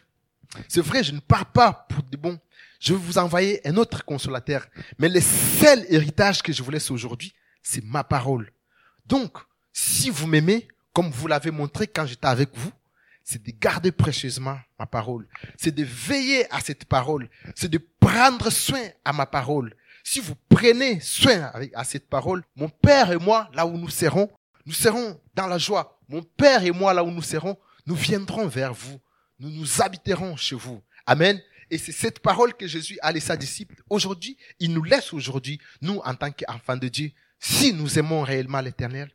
[0.68, 2.38] C'est vrai, je ne pars pas pour de bon.
[2.80, 4.66] Je vais vous envoyer un autre consolateur.
[4.98, 8.50] Mais le seul héritage que je vous laisse aujourd'hui, c'est ma parole.
[9.06, 9.36] Donc,
[9.72, 12.70] si vous m'aimez, comme vous l'avez montré quand j'étais avec vous,
[13.24, 15.28] c'est de garder précieusement ma parole.
[15.56, 17.28] C'est de veiller à cette parole.
[17.54, 19.74] C'est de prendre soin à ma parole.
[20.02, 24.30] Si vous prenez soin à cette parole, mon Père et moi, là où nous serons,
[24.64, 26.00] nous serons dans la joie.
[26.08, 28.98] Mon Père et moi, là où nous serons, nous viendrons vers vous
[29.38, 30.82] nous nous habiterons chez vous.
[31.06, 31.40] Amen.
[31.70, 33.82] Et c'est cette parole que Jésus a laissé à disciples.
[33.90, 38.60] Aujourd'hui, il nous laisse aujourd'hui, nous, en tant qu'enfants de Dieu, si nous aimons réellement
[38.60, 39.12] l'éternel,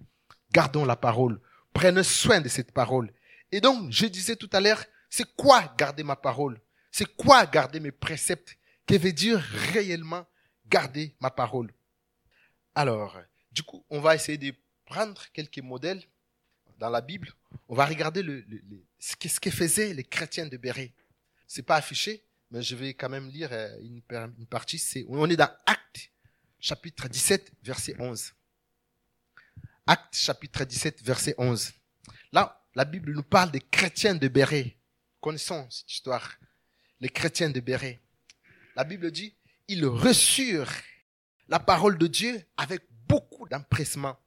[0.52, 1.42] gardons la parole.
[1.74, 3.12] Prenez soin de cette parole.
[3.52, 6.60] Et donc, je disais tout à l'heure, c'est quoi garder ma parole?
[6.92, 8.56] C'est quoi garder mes préceptes?
[8.86, 9.40] Que veut dire
[9.74, 10.26] réellement
[10.68, 11.74] garder ma parole?
[12.76, 13.20] Alors,
[13.52, 14.54] du coup, on va essayer de
[14.86, 16.04] prendre quelques modèles
[16.80, 17.32] dans la Bible.
[17.68, 18.46] On va regarder le,
[19.04, 20.94] ce que faisaient les chrétiens de Béret.
[21.46, 24.02] C'est pas affiché, mais je vais quand même lire euh, une,
[24.48, 24.80] partie.
[24.80, 26.10] C'est, on est dans Actes,
[26.60, 28.34] chapitre 17, verset 11.
[29.88, 31.74] Actes, chapitre 17, verset 11.
[32.32, 34.78] Là, la Bible nous parle des chrétiens de Béret.
[35.20, 36.36] Connaissons cette histoire.
[37.02, 38.00] Les chrétiens de Béret.
[38.78, 39.36] La Bible dit,
[39.68, 40.72] ils reçurent
[41.50, 44.18] la parole de Dieu avec beaucoup d'empressement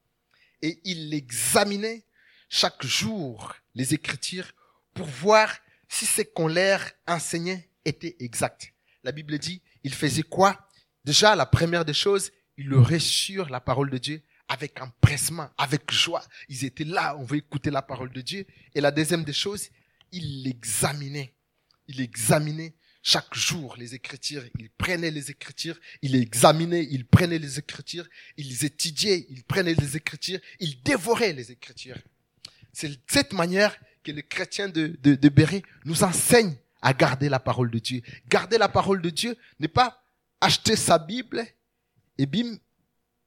[0.60, 2.04] et ils l'examinaient
[2.50, 4.52] chaque jour les Écritures
[4.96, 5.54] pour voir
[5.88, 8.72] si ce qu'on leur enseignait était exact.
[9.04, 10.68] La Bible dit, il faisait quoi?
[11.04, 16.24] Déjà, la première des choses, ils reçurent la parole de Dieu avec empressement, avec joie.
[16.48, 18.46] Ils étaient là, on veut écouter la parole de Dieu.
[18.74, 19.68] Et la deuxième des choses,
[20.12, 21.34] ils l'examinaient.
[21.88, 24.44] Ils examinaient chaque jour les Écritures.
[24.58, 29.96] Ils prenaient les Écritures, ils examinaient, ils prenaient les Écritures, ils étudiaient, ils prenaient les
[29.96, 31.98] Écritures, ils dévoraient les Écritures.
[32.72, 37.72] C'est cette manière que les chrétiens de, de, de nous enseignent à garder la parole
[37.72, 38.02] de Dieu.
[38.28, 40.00] Garder la parole de Dieu n'est pas
[40.40, 41.44] acheter sa Bible
[42.16, 42.56] et bim,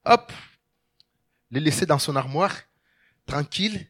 [0.06, 0.32] hop,
[1.50, 2.56] le laisser dans son armoire,
[3.26, 3.86] tranquille.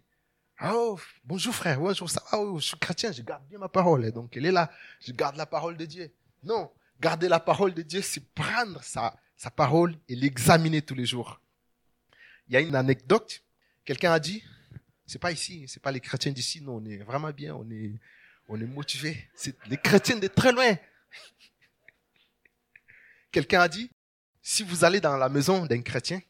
[0.65, 4.11] Oh, bonjour frère, bonjour, ça va, oh, je suis chrétien, je garde bien ma parole.
[4.11, 4.69] Donc, elle est là,
[5.01, 6.13] je garde la parole de Dieu.
[6.43, 11.07] Non, garder la parole de Dieu, c'est prendre sa, sa parole et l'examiner tous les
[11.07, 11.41] jours.
[12.49, 13.45] Il y a une anecdote,
[13.85, 14.43] quelqu'un a dit,
[15.11, 17.91] c'est pas ici, c'est pas les chrétiens d'ici, non, on est vraiment bien, on est,
[18.47, 19.29] on est motivés.
[19.35, 20.73] C'est les chrétiens de très loin.
[23.33, 23.91] Quelqu'un a dit,
[24.41, 26.21] si vous allez dans la maison d'un chrétien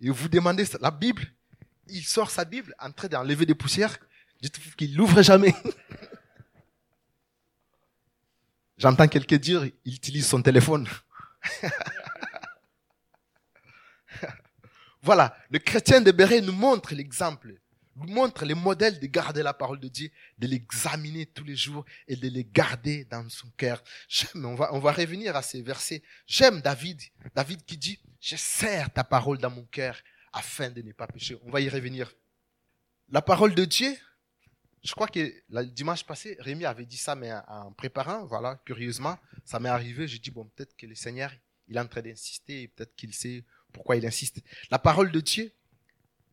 [0.00, 1.24] et vous demandez la Bible,
[1.88, 3.98] il sort sa Bible en train d'enlever des poussières
[4.40, 5.52] Dites-vous qu'il l'ouvre jamais.
[8.78, 10.88] J'entends quelqu'un dire, il utilise son téléphone.
[15.02, 17.56] voilà, le chrétien de Béret nous montre l'exemple,
[17.96, 22.16] montre les modèles de garder la parole de Dieu, de l'examiner tous les jours et
[22.16, 23.82] de les garder dans son cœur.
[24.08, 26.02] J'aime, on va, on va revenir à ces versets.
[26.26, 27.00] J'aime David,
[27.34, 29.98] David qui dit, je serre ta parole dans mon cœur
[30.32, 31.36] afin de ne pas pécher.
[31.42, 32.12] On va y revenir.
[33.10, 33.94] La parole de Dieu,
[34.82, 39.18] je crois que le dimanche passé, Rémi avait dit ça, mais en préparant, voilà, curieusement,
[39.44, 40.08] ça m'est arrivé.
[40.08, 41.32] J'ai dit, bon, peut-être que le Seigneur,
[41.68, 44.40] il est en train d'insister, peut-être qu'il sait pourquoi il insiste.
[44.70, 45.52] La parole de Dieu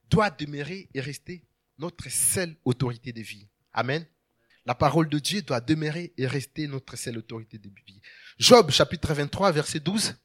[0.09, 1.45] doit demeurer et rester
[1.79, 3.47] notre seule autorité de vie.
[3.73, 4.05] Amen.
[4.65, 8.01] La parole de Dieu doit demeurer et rester notre seule autorité de vie.
[8.37, 10.15] Job chapitre 23 verset 12.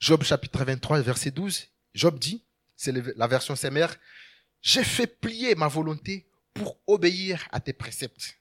[0.00, 1.68] Job chapitre 23 verset 12.
[1.94, 2.42] Job dit,
[2.76, 3.96] c'est la version mères,
[4.60, 8.36] j'ai fait plier ma volonté pour obéir à tes préceptes.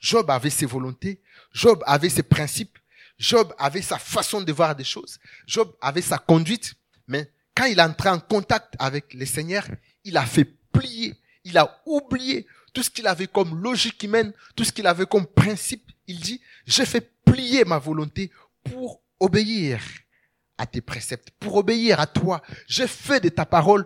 [0.00, 1.20] Job avait ses volontés,
[1.52, 2.78] Job avait ses principes,
[3.18, 6.74] Job avait sa façon de voir des choses, Job avait sa conduite,
[7.06, 9.68] mais quand il entré en contact avec le Seigneur,
[10.04, 14.72] il a fait il a oublié tout ce qu'il avait comme logique humaine, tout ce
[14.72, 15.90] qu'il avait comme principe.
[16.06, 18.30] Il dit, j'ai fait plier ma volonté
[18.64, 19.80] pour obéir
[20.56, 22.42] à tes préceptes, pour obéir à toi.
[22.66, 23.84] J'ai fait de ta parole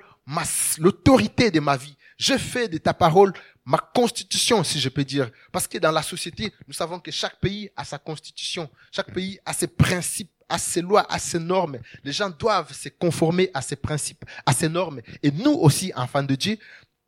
[0.79, 1.97] l'autorité de ma vie.
[2.17, 3.33] J'ai fait de ta parole
[3.65, 5.31] ma constitution, si je peux dire.
[5.51, 8.71] Parce que dans la société, nous savons que chaque pays a sa constitution.
[8.91, 11.79] Chaque pays a ses principes, a ses lois, a ses normes.
[12.05, 15.01] Les gens doivent se conformer à ces principes, à ces normes.
[15.23, 16.59] Et nous aussi, enfants de Dieu,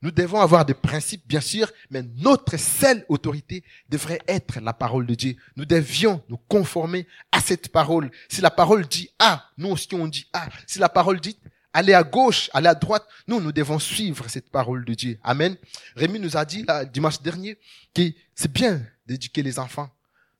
[0.00, 5.06] nous devons avoir des principes, bien sûr, mais notre seule autorité devrait être la parole
[5.06, 5.36] de Dieu.
[5.56, 8.10] Nous devions nous conformer à cette parole.
[8.28, 10.48] Si la parole dit A, nous aussi on dit A.
[10.66, 11.38] Si la parole dit
[11.74, 13.06] aller à gauche, aller à droite.
[13.26, 15.18] Nous, nous devons suivre cette parole de Dieu.
[15.22, 15.56] Amen.
[15.96, 17.58] Rémi nous a dit, dimanche dernier,
[17.92, 18.02] que
[18.34, 19.90] c'est bien d'éduquer les enfants.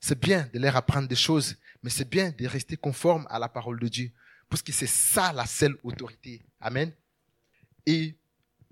[0.00, 3.46] C'est bien de leur apprendre des choses, mais c'est bien de rester conforme à la
[3.46, 4.10] parole de Dieu.
[4.48, 6.42] Parce que c'est ça la seule autorité.
[6.58, 6.90] Amen.
[7.84, 8.16] Et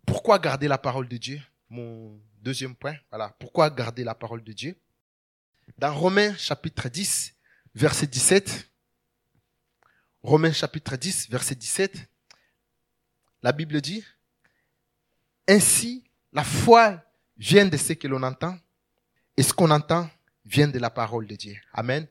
[0.06, 1.38] pourquoi garder la parole de Dieu?
[1.68, 2.96] Mon deuxième point.
[3.10, 3.28] Voilà.
[3.38, 4.74] Pourquoi garder la parole de Dieu?
[5.76, 7.34] Dans Romains chapitre 10,
[7.74, 8.70] verset 17,
[10.22, 12.08] Romains chapitre 10, verset 17,
[13.42, 14.02] la Bible dit,
[15.46, 17.04] ainsi la foi
[17.36, 18.58] vient de ce que l'on entend
[19.36, 20.08] et ce qu'on entend
[20.46, 21.56] vient de la parole de Dieu.
[21.74, 22.06] Amen.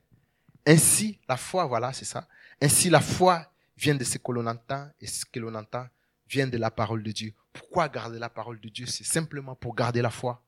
[0.65, 2.28] Ainsi la foi, voilà, c'est ça.
[2.62, 5.88] Ainsi la foi vient de ce que l'on entend et ce que l'on entend
[6.28, 7.34] vient de la parole de Dieu.
[7.52, 8.86] Pourquoi garder la parole de Dieu?
[8.86, 10.43] C'est simplement pour garder la foi.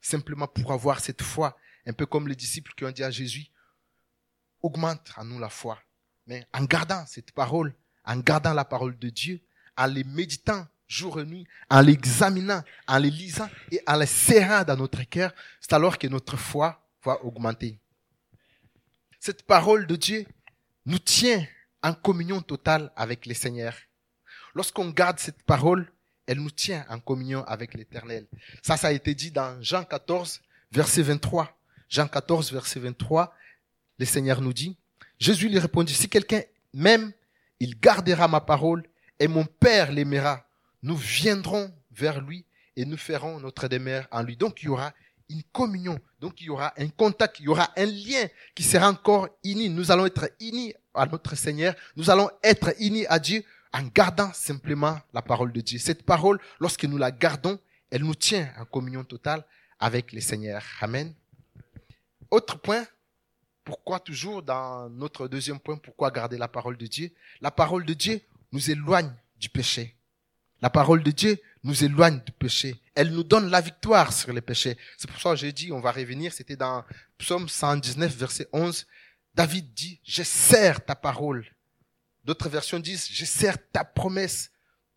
[0.00, 1.56] Simplement pour avoir cette foi.
[1.86, 3.46] Un peu comme les disciples qui ont dit à Jésus,
[4.62, 5.78] augmente en nous la foi.
[6.26, 9.40] Mais en gardant cette parole, en gardant la parole de Dieu,
[9.76, 14.64] en les méditant jour et nuit, en l'examinant, en les lisant et en les serrant
[14.64, 17.78] dans notre cœur, c'est alors que notre foi va augmenter.
[19.20, 20.26] Cette parole de Dieu
[20.86, 21.44] nous tient
[21.82, 23.74] en communion totale avec le Seigneur.
[24.54, 25.90] Lorsqu'on garde cette parole,
[26.26, 28.26] elle nous tient en communion avec l'Éternel.
[28.62, 30.40] Ça, ça a été dit dans Jean 14,
[30.72, 31.56] verset 23.
[31.88, 33.34] Jean 14, verset 23,
[33.98, 34.76] le Seigneur nous dit,
[35.18, 37.12] Jésus lui répondit, si quelqu'un m'aime,
[37.60, 38.84] il gardera ma parole
[39.18, 40.46] et mon Père l'aimera.
[40.82, 42.44] Nous viendrons vers lui
[42.76, 44.36] et nous ferons notre demeure en lui.
[44.36, 44.92] Donc il y aura
[45.28, 48.88] une communion, donc il y aura un contact, il y aura un lien qui sera
[48.88, 49.68] encore uni.
[49.68, 54.32] Nous allons être unis à notre Seigneur, nous allons être unis à Dieu en gardant
[54.32, 55.78] simplement la parole de Dieu.
[55.78, 57.58] Cette parole, lorsque nous la gardons,
[57.90, 59.44] elle nous tient en communion totale
[59.78, 60.62] avec le Seigneur.
[60.80, 61.14] Amen.
[62.30, 62.84] Autre point,
[63.64, 67.10] pourquoi toujours dans notre deuxième point, pourquoi garder la parole de Dieu?
[67.40, 68.20] La parole de Dieu
[68.52, 69.94] nous éloigne du péché.
[70.60, 72.80] La parole de Dieu nous éloigne du péché.
[72.94, 74.76] Elle nous donne la victoire sur les péchés.
[74.96, 76.84] C'est pour ça que j'ai dit, on va revenir, c'était dans
[77.18, 78.86] Psaume 119, verset 11.
[79.34, 81.46] David dit, je sers ta parole.
[82.24, 84.50] D'autres versions disent, je sers ta promesse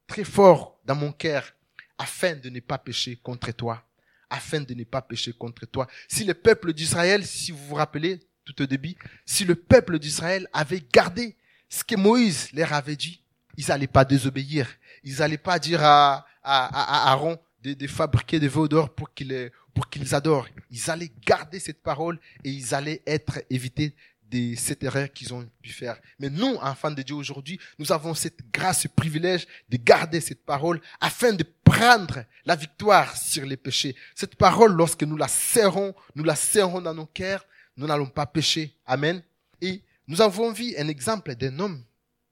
[0.08, 1.54] très fort dans mon cœur
[1.98, 3.84] afin de ne pas pécher contre toi.
[4.30, 5.88] Afin de ne pas pécher contre toi.
[6.08, 8.96] Si le peuple d'Israël, si vous vous rappelez tout au début,
[9.26, 11.36] si le peuple d'Israël avait gardé
[11.70, 13.22] ce que Moïse leur avait dit,
[13.58, 14.68] ils n'allaient pas désobéir.
[15.04, 19.90] Ils n'allaient pas dire à, à, Aaron de, fabriquer des veaux d'or pour qu'ils pour
[19.90, 20.48] qu'ils adorent.
[20.70, 23.96] Ils allaient garder cette parole et ils allaient être évités
[24.30, 26.00] de cette erreur qu'ils ont pu faire.
[26.20, 30.44] Mais nous, enfants de Dieu aujourd'hui, nous avons cette grâce, ce privilège de garder cette
[30.46, 33.96] parole afin de prendre la victoire sur les péchés.
[34.16, 37.46] Cette parole, lorsque nous la serrons, nous la serrons dans nos cœurs,
[37.78, 38.76] nous n'allons pas pécher.
[38.86, 39.22] Amen.
[39.62, 41.84] Et nous avons vu un exemple d'un homme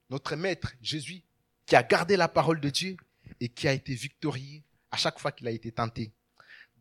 [0.10, 1.22] notre maître Jésus,
[1.66, 2.98] qui a gardé la parole de Dieu
[3.40, 6.12] et qui a été victorieux à chaque fois qu'il a été tenté.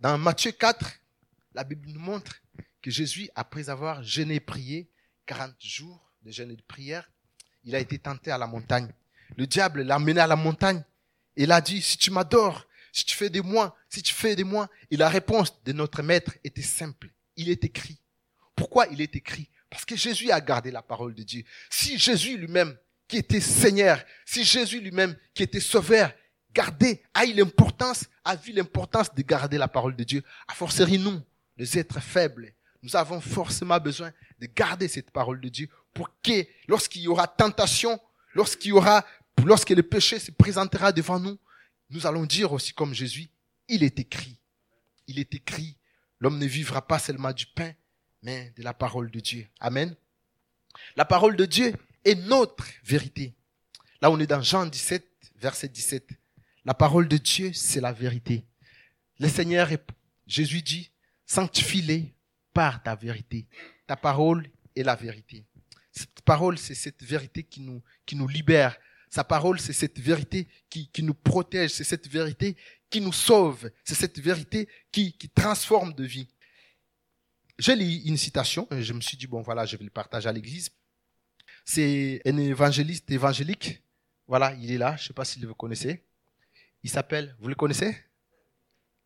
[0.00, 0.92] dans Matthieu 4,
[1.54, 2.40] la Bible nous montre
[2.82, 4.88] que Jésus, après avoir jeûné et prié
[5.26, 7.10] 40 jours de jeûne et de prière,
[7.64, 8.90] il a été tenté à la montagne.
[9.36, 10.82] Le diable l'a mené à la montagne
[11.36, 14.34] et il a dit, si tu m'adores, si tu fais des moi, si tu fais
[14.34, 14.68] des moi.
[14.90, 17.10] Et la réponse de notre maître était simple.
[17.36, 17.98] Il est écrit.
[18.56, 19.48] Pourquoi il est écrit?
[19.70, 21.44] Parce que Jésus a gardé la parole de Dieu.
[21.70, 26.12] Si Jésus lui-même, qui était Seigneur, si Jésus lui-même, qui était Sauveur,
[26.52, 30.98] gardait, a eu l'importance, a vu l'importance de garder la parole de Dieu, a fortiori
[30.98, 31.20] nous,
[31.56, 36.46] les êtres faibles, nous avons forcément besoin de garder cette parole de Dieu pour que
[36.68, 37.98] lorsqu'il y aura tentation,
[38.34, 39.04] lorsqu'il y aura,
[39.44, 41.38] lorsque le péché se présentera devant nous,
[41.90, 43.28] nous allons dire aussi comme Jésus,
[43.66, 44.38] il est écrit.
[45.06, 45.76] Il est écrit,
[46.20, 47.72] l'homme ne vivra pas seulement du pain,
[48.22, 49.46] mais de la parole de Dieu.
[49.58, 49.96] Amen.
[50.96, 53.34] La parole de Dieu est notre vérité.
[54.00, 55.04] Là, on est dans Jean 17,
[55.36, 56.10] verset 17.
[56.64, 58.44] La parole de Dieu, c'est la vérité.
[59.18, 59.68] Le Seigneur,
[60.26, 60.90] Jésus dit,
[61.26, 62.14] sanctifie-les
[62.52, 63.46] par ta vérité.
[63.86, 65.44] Ta parole est la vérité.
[65.92, 68.76] Cette parole, c'est cette vérité qui nous, qui nous libère.
[69.10, 71.70] Sa parole, c'est cette vérité qui, qui nous protège.
[71.70, 72.56] C'est cette vérité
[72.90, 73.70] qui nous sauve.
[73.84, 76.28] C'est cette vérité qui, qui transforme de vie.
[77.58, 80.32] J'ai lu une citation je me suis dit, bon, voilà, je vais le partager à
[80.32, 80.70] l'église.
[81.64, 83.82] C'est un évangéliste évangélique.
[84.26, 84.96] Voilà, il est là.
[84.96, 86.07] Je ne sais pas si vous le connaissez.
[86.88, 87.94] Il s'appelle, vous le connaissez?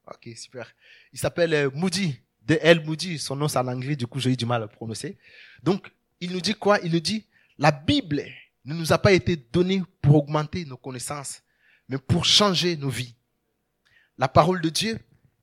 [0.06, 0.72] Ok, super.
[1.12, 2.84] Il s'appelle euh, Moody, de L.
[2.84, 3.18] Moody.
[3.18, 5.18] Son nom, c'est en anglais, du coup, j'ai eu du mal à le prononcer.
[5.64, 5.90] Donc,
[6.20, 6.78] il nous dit quoi?
[6.84, 7.26] Il nous dit,
[7.58, 8.22] la Bible
[8.64, 11.42] ne nous a pas été donnée pour augmenter nos connaissances,
[11.88, 13.16] mais pour changer nos vies.
[14.16, 15.00] La parole de Dieu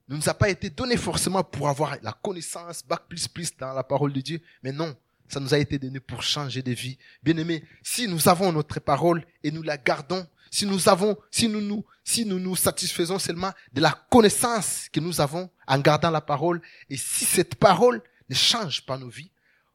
[0.08, 3.74] ne nous a pas été donnée forcément pour avoir la connaissance, bac plus plus dans
[3.74, 4.96] la parole de Dieu, mais non,
[5.28, 6.98] ça nous a été donné pour changer de vie.
[7.22, 11.48] Bien aimé, si nous avons notre parole et nous la gardons, si nous avons, si
[11.48, 16.12] nous nous, si nous nous satisfaisons seulement de la connaissance que nous avons en gardant
[16.12, 19.32] la parole, et si cette parole ne change pas nos vies,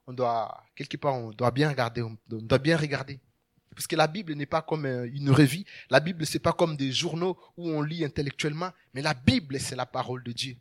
[0.07, 3.19] on doit, quelque part, on doit bien regarder, on doit bien regarder.
[3.75, 5.65] Parce que la Bible n'est pas comme euh, une revue.
[5.91, 8.71] La Bible, c'est pas comme des journaux où on lit intellectuellement.
[8.95, 10.57] Mais la Bible, c'est la parole de Dieu.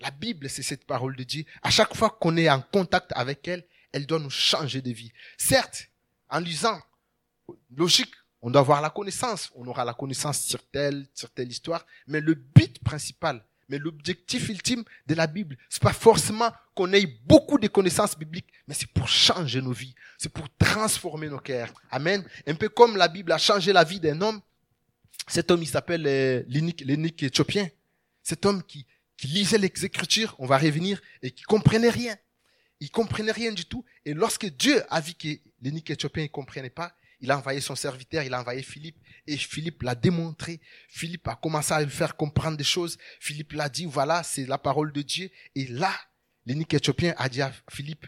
[0.00, 1.44] La Bible, c'est cette parole de Dieu.
[1.62, 5.12] À chaque fois qu'on est en contact avec elle, elle doit nous changer de vie.
[5.38, 5.88] Certes,
[6.28, 6.78] en lisant,
[7.74, 9.50] logique, on doit avoir la connaissance.
[9.54, 11.84] On aura la connaissance sur telle, sur telle histoire.
[12.06, 17.06] Mais le but principal, mais l'objectif ultime de la Bible, c'est pas forcément qu'on ait
[17.06, 19.94] beaucoup de connaissances bibliques, mais c'est pour changer nos vies.
[20.16, 21.72] C'est pour transformer nos cœurs.
[21.90, 22.24] Amen.
[22.46, 24.40] Un peu comme la Bible a changé la vie d'un homme.
[25.26, 27.68] Cet homme, il s'appelle euh, l'énique éthiopien.
[28.22, 28.86] Cet homme qui,
[29.24, 32.16] lisait les Écritures, on va revenir, et qui comprenait rien.
[32.80, 33.84] Il comprenait rien du tout.
[34.04, 35.28] Et lorsque Dieu a vu que
[35.60, 39.36] l'énique éthiopien ne comprenait pas, il a envoyé son serviteur, il a envoyé Philippe, et
[39.36, 40.60] Philippe l'a démontré.
[40.88, 42.96] Philippe a commencé à lui faire comprendre des choses.
[43.20, 45.30] Philippe l'a dit, voilà, c'est la parole de Dieu.
[45.54, 45.92] Et là,
[46.46, 48.06] l'énique éthiopien a dit à Philippe,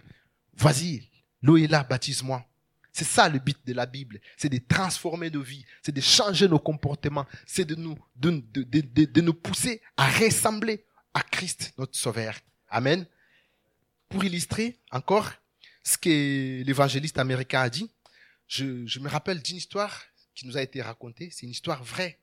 [0.55, 1.09] vas-y,
[1.43, 2.45] l'eau est là, baptise-moi.
[2.93, 4.21] C'est ça le but de la Bible.
[4.37, 5.65] C'est de transformer nos vies.
[5.83, 7.27] C'est de changer nos comportements.
[7.47, 12.35] C'est de nous, de, de, de, de, nous pousser à ressembler à Christ, notre Sauveur.
[12.69, 13.07] Amen.
[14.09, 15.31] Pour illustrer encore
[15.85, 17.89] ce que l'évangéliste américain a dit,
[18.51, 20.03] je, me rappelle d'une histoire
[20.35, 21.31] qui nous a été racontée.
[21.31, 22.19] C'est une histoire vraie.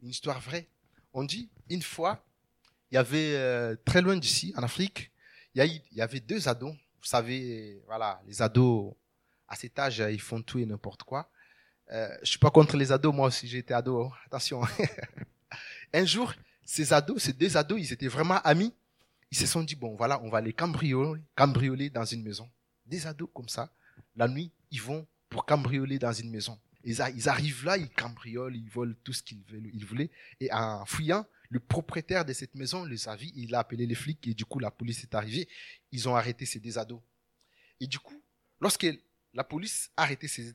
[0.00, 0.68] Une histoire vraie.
[1.12, 2.24] On dit, une fois,
[2.90, 5.10] il y avait euh, très loin d'ici, en Afrique,
[5.54, 6.72] il y, avait deux ados.
[6.72, 8.94] Vous savez, voilà, les ados,
[9.48, 11.30] à cet âge, ils font tout et n'importe quoi.
[11.90, 14.12] Euh, je suis pas contre les ados, moi aussi été ado, hein.
[14.26, 14.60] attention.
[15.94, 16.32] Un jour,
[16.64, 18.72] ces ados, ces deux ados, ils étaient vraiment amis.
[19.30, 22.48] Ils se sont dit, bon, voilà, on va les cambrioler, cambrioler dans une maison.
[22.84, 23.72] Des ados comme ça,
[24.14, 26.58] la nuit, ils vont pour cambrioler dans une maison.
[26.82, 30.08] Ils, arrivent là, ils cambriolent, ils volent tout ce qu'ils voulaient.
[30.40, 33.94] Et en fouillant, le propriétaire de cette maison les a vus, il a appelé les
[33.94, 35.46] flics et du coup la police est arrivée.
[35.92, 37.02] Ils ont arrêté ces deux ados.
[37.80, 38.18] Et du coup,
[38.62, 38.86] lorsque
[39.34, 40.54] la police a arrêté ces,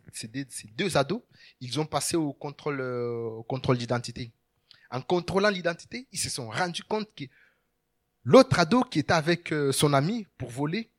[0.73, 1.21] deux, ados,
[1.59, 4.31] ils ont passé au contrôle, euh, au contrôle d'identité.
[4.89, 7.25] En contrôlant l'identité, ils se sont rendus compte que
[8.23, 10.89] l'autre ado qui était avec euh, son ami pour voler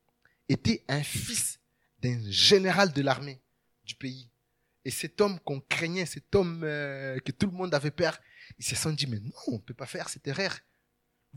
[0.48, 1.58] était un fils
[2.00, 3.41] d'un général de l'armée
[3.84, 4.28] du pays.
[4.84, 8.18] Et cet homme qu'on craignait, cet homme euh, que tout le monde avait peur,
[8.58, 10.58] ils se sont dit, mais non, on ne peut pas faire cette erreur.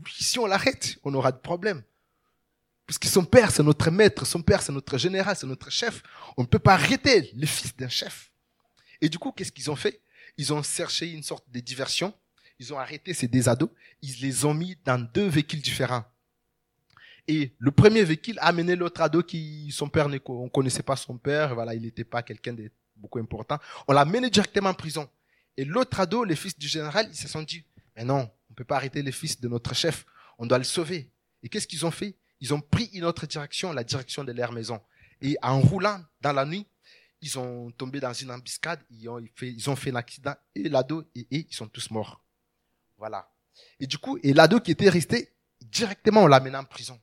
[0.08, 1.82] Si on l'arrête, on aura de problèmes.
[2.86, 6.02] Parce que son père, c'est notre maître, son père, c'est notre général, c'est notre chef.
[6.36, 8.30] On ne peut pas arrêter le fils d'un chef.
[9.00, 10.00] Et du coup, qu'est-ce qu'ils ont fait?
[10.36, 12.14] Ils ont cherché une sorte de diversion.
[12.58, 13.70] Ils ont arrêté ces deux ados.
[14.02, 16.04] Ils les ont mis dans deux véhicules différents.
[17.28, 21.54] Et le premier véhicule a l'autre ado qui, son père, on connaissait pas son père,
[21.54, 23.58] voilà, il n'était pas quelqu'un de beaucoup important.
[23.88, 25.08] On l'a mené directement en prison.
[25.56, 27.64] Et l'autre ado, les fils du général, ils se sont dit,
[27.96, 30.06] mais non, on peut pas arrêter les fils de notre chef.
[30.38, 31.10] on doit le sauver.
[31.42, 32.16] Et qu'est-ce qu'ils ont fait?
[32.40, 34.80] Ils ont pris une autre direction, la direction de leur maison.
[35.22, 36.66] Et en roulant dans la nuit,
[37.22, 40.68] ils ont tombé dans une embuscade, ils ont fait, ils ont fait un accident, et
[40.68, 42.20] l'ado, et, ils sont tous morts.
[42.98, 43.30] Voilà.
[43.80, 47.00] Et du coup, et l'ado qui était resté, directement, on l'a mené en prison.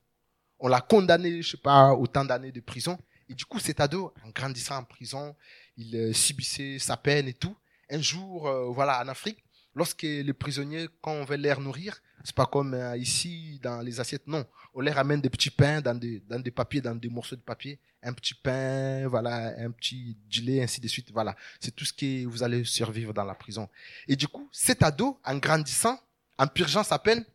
[0.65, 2.97] On l'a condamné, je sais pas, autant d'années de prison.
[3.27, 5.35] Et du coup, cet ado, en grandissant en prison,
[5.75, 7.53] il euh, subissait sa peine et tout.
[7.89, 9.43] Un jour, euh, voilà, en Afrique,
[9.75, 13.99] lorsque les prisonniers, quand on veut les nourrir, c'est pas comme euh, ici dans les
[13.99, 14.45] assiettes, non.
[14.73, 17.41] On les ramène des petits pains dans des, dans des papiers, dans des morceaux de
[17.41, 17.77] papier.
[18.01, 21.11] Un petit pain, voilà, un petit gilet, ainsi de suite.
[21.11, 21.35] Voilà.
[21.59, 23.67] C'est tout ce que vous allez survivre dans la prison.
[24.07, 25.99] Et du coup, cet ado, en grandissant,
[26.37, 27.25] en purgeant sa peine,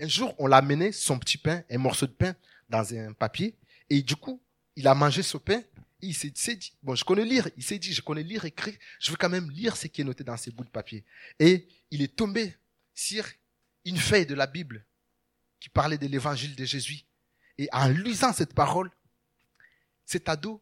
[0.00, 2.34] un jour, on l'a amené son petit pain, un morceau de pain,
[2.74, 3.54] dans un papier.
[3.88, 4.42] Et du coup,
[4.76, 5.62] il a mangé ce pain.
[6.02, 7.48] Et il s'est dit, bon, je connais lire.
[7.56, 8.74] Il s'est dit, je connais lire, écrire.
[9.00, 11.04] Je veux quand même lire ce qui est noté dans ces bouts de papier.
[11.38, 12.54] Et il est tombé
[12.94, 13.24] sur
[13.84, 14.84] une feuille de la Bible
[15.60, 17.02] qui parlait de l'évangile de Jésus.
[17.58, 18.90] Et en lisant cette parole,
[20.04, 20.60] cet ado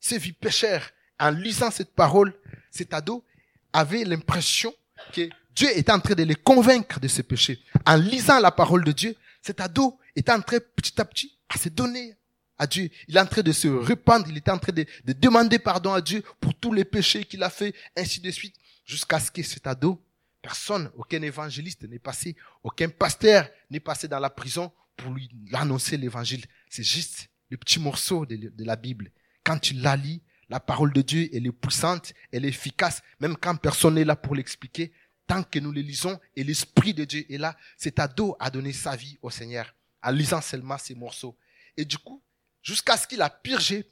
[0.00, 0.90] s'est vu pécheur.
[1.18, 2.34] En lisant cette parole,
[2.70, 3.24] cet ado
[3.72, 4.74] avait l'impression
[5.12, 7.62] que Dieu était en train de les convaincre de ses péchés.
[7.86, 11.58] En lisant la parole de Dieu, cet ado était en train petit à petit à
[11.58, 12.16] se donner
[12.58, 12.88] à Dieu.
[13.08, 15.92] Il est en train de se répandre, il était en train de, de demander pardon
[15.92, 19.42] à Dieu pour tous les péchés qu'il a fait, ainsi de suite, jusqu'à ce que
[19.42, 20.02] cet ado,
[20.40, 25.96] personne, aucun évangéliste n'est passé, aucun pasteur n'est passé dans la prison pour lui annoncer
[25.96, 26.44] l'évangile.
[26.68, 29.10] C'est juste le petit morceau de, de la Bible.
[29.44, 33.36] Quand tu la lis, la parole de Dieu, elle est puissante, elle est efficace, même
[33.36, 34.92] quand personne n'est là pour l'expliquer,
[35.26, 38.72] tant que nous le lisons et l'Esprit de Dieu est là, cet ado a donné
[38.72, 41.36] sa vie au Seigneur en lisant seulement ces morceaux.
[41.76, 42.22] Et du coup,
[42.62, 43.90] jusqu'à ce qu'il a purgé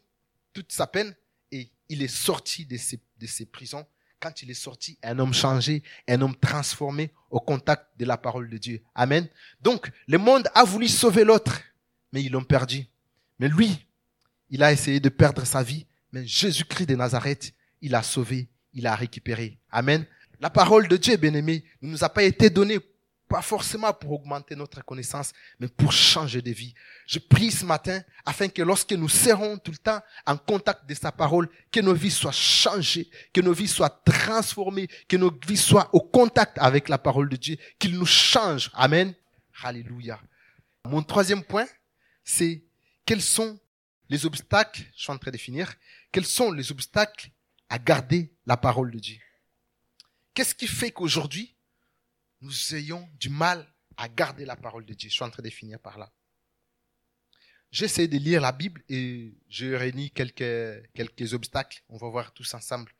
[0.52, 1.14] toute sa peine
[1.52, 3.86] et il est sorti de ses, de ses prisons.
[4.18, 8.50] Quand il est sorti, un homme changé, un homme transformé au contact de la parole
[8.50, 8.82] de Dieu.
[8.94, 9.26] Amen.
[9.62, 11.62] Donc, le monde a voulu sauver l'autre,
[12.12, 12.86] mais ils l'ont perdu.
[13.38, 13.86] Mais lui,
[14.50, 18.86] il a essayé de perdre sa vie, mais Jésus-Christ de Nazareth, il a sauvé, il
[18.86, 19.58] a récupéré.
[19.70, 20.04] Amen.
[20.38, 22.78] La parole de Dieu, bien-aimé, ne nous a pas été donnée
[23.30, 26.74] pas forcément pour augmenter notre connaissance, mais pour changer de vie.
[27.06, 30.94] Je prie ce matin afin que lorsque nous serons tout le temps en contact de
[30.94, 35.56] sa parole, que nos vies soient changées, que nos vies soient transformées, que nos vies
[35.56, 38.68] soient au contact avec la parole de Dieu, qu'il nous change.
[38.74, 39.14] Amen.
[39.62, 40.20] Alléluia.
[40.84, 41.68] Mon troisième point,
[42.24, 42.64] c'est
[43.06, 43.60] quels sont
[44.08, 45.72] les obstacles, je suis en train de finir,
[46.10, 47.30] quels sont les obstacles
[47.68, 49.18] à garder la parole de Dieu?
[50.34, 51.54] Qu'est-ce qui fait qu'aujourd'hui,
[52.40, 53.66] nous ayons du mal
[53.96, 55.08] à garder la parole de Dieu.
[55.08, 56.10] Je suis en train de finir par là.
[57.70, 61.82] J'essaie de lire la Bible et je réunis quelques, quelques obstacles.
[61.88, 62.92] On va voir tous ensemble.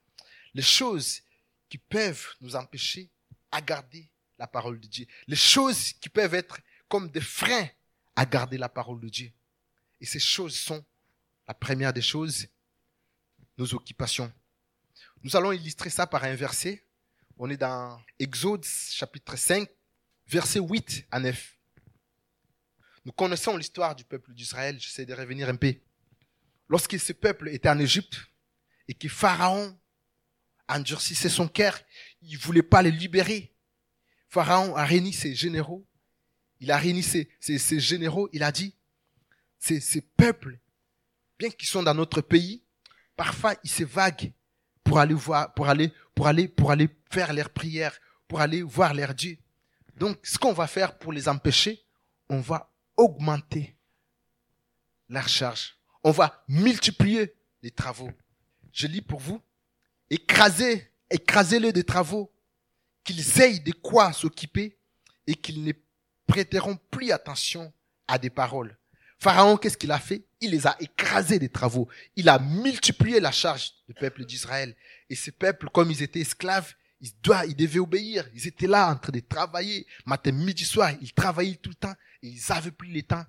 [0.55, 1.23] Les choses
[1.69, 3.11] qui peuvent nous empêcher
[3.51, 5.07] à garder la parole de Dieu.
[5.27, 7.69] Les choses qui peuvent être comme des freins
[8.15, 9.33] à garder la parole de Dieu.
[10.01, 10.85] Et ces choses sont,
[11.49, 12.47] la première des choses,
[13.59, 14.33] nos occupations.
[15.23, 16.85] Nous allons illustrer ça par un verset
[17.43, 19.67] on est dans Exode chapitre 5,
[20.27, 21.57] versets 8 à 9.
[23.07, 24.79] Nous connaissons l'histoire du peuple d'Israël.
[24.79, 25.75] J'essaie de revenir un peu.
[26.69, 28.21] Lorsque ce peuple était en Égypte
[28.89, 29.75] et que Pharaon
[30.69, 31.81] endurcissait son cœur,
[32.21, 33.55] il voulait pas les libérer.
[34.29, 35.87] Pharaon a réuni ses généraux.
[36.61, 37.27] Il a réuni ses,
[37.81, 38.29] généraux.
[38.35, 38.75] Il a dit,
[39.59, 40.61] ces, peuples,
[41.39, 42.63] bien qu'ils sont dans notre pays,
[43.17, 44.31] parfois ils se vaguent
[44.91, 48.93] pour aller voir, pour aller, pour aller, pour aller faire leurs prières, pour aller voir
[48.93, 49.39] leur Dieu.
[49.95, 51.81] Donc, ce qu'on va faire pour les empêcher,
[52.29, 53.77] on va augmenter
[55.09, 55.79] leur charge.
[56.03, 57.33] On va multiplier
[57.63, 58.11] les travaux.
[58.73, 59.41] Je lis pour vous.
[60.11, 62.33] Écraser, écrasez-les des travaux,
[63.05, 64.77] qu'ils aient de quoi s'occuper
[65.25, 65.73] et qu'ils ne
[66.27, 67.73] prêteront plus attention
[68.09, 68.77] à des paroles.
[69.21, 70.23] Pharaon, qu'est-ce qu'il a fait?
[70.41, 71.87] Il les a écrasés des travaux.
[72.17, 74.75] Il a multiplié la charge du peuple d'Israël.
[75.11, 78.27] Et ce peuple, comme ils étaient esclaves, ils, doivent, ils devaient obéir.
[78.35, 79.87] Ils étaient là en train de travailler.
[80.07, 81.95] Matin, midi, soir, ils travaillaient tout le temps.
[82.23, 83.25] Et ils n'avaient plus le temps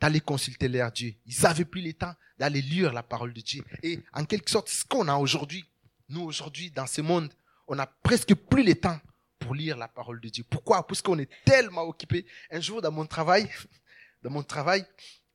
[0.00, 1.14] d'aller consulter leur Dieu.
[1.26, 3.64] Ils n'avaient plus le temps d'aller lire la parole de Dieu.
[3.82, 5.64] Et en quelque sorte, ce qu'on a aujourd'hui,
[6.08, 7.32] nous aujourd'hui, dans ce monde,
[7.66, 8.98] on n'a presque plus le temps
[9.40, 10.44] pour lire la parole de Dieu.
[10.48, 10.86] Pourquoi?
[10.86, 12.26] Parce qu'on est tellement occupé.
[12.50, 13.50] Un jour, dans mon travail,
[14.22, 14.84] dans mon travail,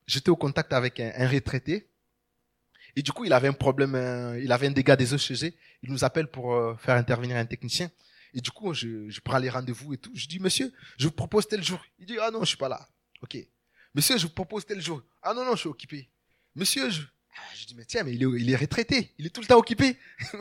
[0.08, 1.88] j'étais au contact avec un, retraité.
[2.96, 5.54] Et du coup, il avait un problème, euh, il avait un dégât des eaux chez.
[5.84, 7.92] Il nous appelle pour euh, faire intervenir un technicien.
[8.34, 10.12] Et du coup, je, je prends les rendez-vous et tout.
[10.16, 11.86] Je dis, monsieur, je vous propose tel jour.
[12.00, 12.88] Il dit, ah non, je suis pas là.
[13.22, 13.38] Ok.
[13.94, 15.04] Monsieur, je vous propose tel jour.
[15.22, 16.10] Ah non, non, je suis occupé.
[16.56, 17.04] Monsieur, je...
[17.36, 19.14] Ah, je dis, mais tiens, mais il est, il est retraité.
[19.20, 19.98] Il est tout le temps occupé.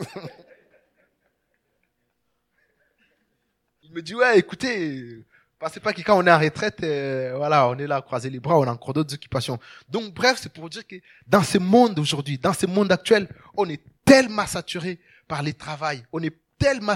[3.83, 5.23] il me dit, ouais, écoutez,
[5.59, 8.39] Pensez pas que quand on est en retraite, euh, voilà, on est là, croiser les
[8.39, 9.57] bras, on a encore d'autres occupations.
[9.89, 13.67] Donc, bref, c'est pour dire que dans ce monde aujourd'hui, dans ce monde actuel, on
[13.67, 16.95] est tellement saturé par les travails, on est tellement,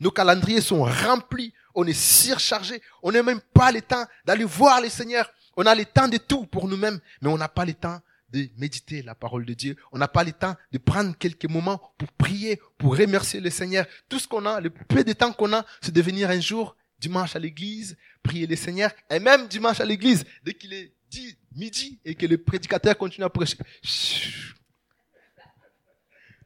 [0.00, 4.80] nos calendriers sont remplis, on est surchargé, on n'a même pas le temps d'aller voir
[4.80, 5.30] le Seigneur.
[5.56, 8.00] On a le temps de tout pour nous-mêmes, mais on n'a pas le temps
[8.30, 9.76] de méditer la parole de Dieu.
[9.92, 13.86] On n'a pas le temps de prendre quelques moments pour prier, pour remercier le Seigneur.
[14.08, 16.76] Tout ce qu'on a, le peu de temps qu'on a, c'est de venir un jour,
[16.98, 18.90] dimanche à l'église, prier le Seigneur.
[19.10, 23.24] Et même dimanche à l'église, dès qu'il est dit midi et que le prédicateur continue
[23.24, 23.58] à prêcher,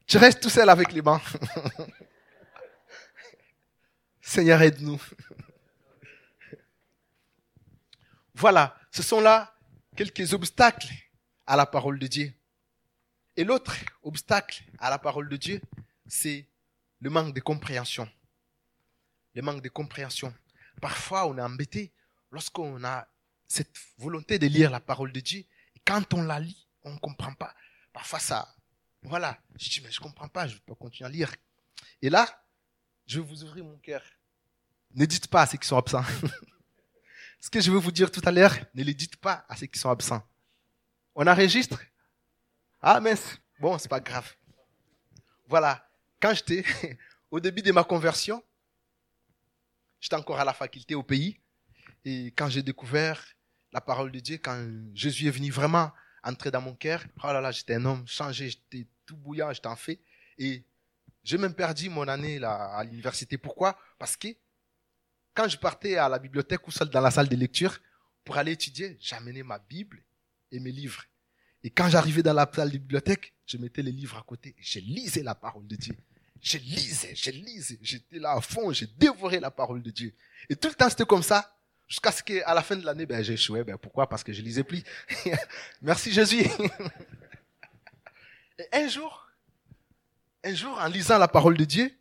[0.07, 1.23] tu restes tout seul avec les bancs.
[4.23, 5.03] Seigneur, aide-nous.
[8.35, 9.55] Voilà, ce sont là
[9.97, 10.93] quelques obstacles
[11.47, 12.33] à la parole de Dieu.
[13.37, 15.61] Et l'autre obstacle à la parole de Dieu,
[16.07, 16.47] c'est
[17.01, 18.09] le manque de compréhension.
[19.35, 20.35] Le manque de compréhension.
[20.81, 21.93] Parfois, on est embêté
[22.31, 23.07] lorsqu'on a
[23.47, 25.41] cette volonté de lire la parole de Dieu.
[25.41, 27.55] Et quand on la lit, on ne comprend pas.
[27.93, 28.55] Parfois, ça,
[29.03, 29.39] voilà.
[29.59, 31.35] Je dis, mais je ne comprends pas, je ne peux pas continuer à lire.
[32.03, 32.45] Et là,
[33.07, 34.03] je vais vous ouvrir mon cœur.
[34.95, 36.05] Ne dites pas à ceux qui sont absents.
[37.41, 39.67] Ce que je vais vous dire tout à l'heure, ne le dites pas à ceux
[39.67, 40.23] qui sont absents.
[41.15, 41.81] On enregistre?
[42.81, 43.15] Ah, mais
[43.61, 44.35] bon, c'est pas grave.
[45.47, 45.89] Voilà.
[46.21, 46.65] Quand j'étais
[47.31, 48.43] au début de ma conversion,
[50.01, 51.39] j'étais encore à la faculté au pays.
[52.05, 53.25] Et quand j'ai découvert
[53.73, 55.93] la parole de Dieu, quand Jésus est venu vraiment
[56.23, 59.69] entrer dans mon cœur, oh là là, j'étais un homme changé, j'étais tout bouillant, j'étais
[59.69, 60.01] en fait.
[60.39, 60.65] Et
[61.23, 63.39] j'ai même perdu mon année là, à l'université.
[63.39, 63.79] Pourquoi?
[63.99, 64.29] Parce que
[65.35, 67.79] quand je partais à la bibliothèque ou dans la salle de lecture
[68.25, 70.03] pour aller étudier, j'amenais ma Bible
[70.51, 71.05] et mes livres.
[71.63, 74.63] Et quand j'arrivais dans la salle de bibliothèque, je mettais les livres à côté et
[74.63, 75.97] je lisais la parole de Dieu.
[76.41, 80.15] Je lisais, je lisais, j'étais là à fond, j'ai dévoré la parole de Dieu.
[80.49, 81.55] Et tout le temps c'était comme ça,
[81.87, 83.65] jusqu'à ce qu'à la fin de l'année, ben, échoué.
[83.65, 84.09] Ben, pourquoi?
[84.09, 84.83] Parce que je lisais plus.
[85.83, 86.43] Merci Jésus.
[88.59, 89.27] et un jour,
[90.45, 91.93] un jour, en lisant la parole de Dieu,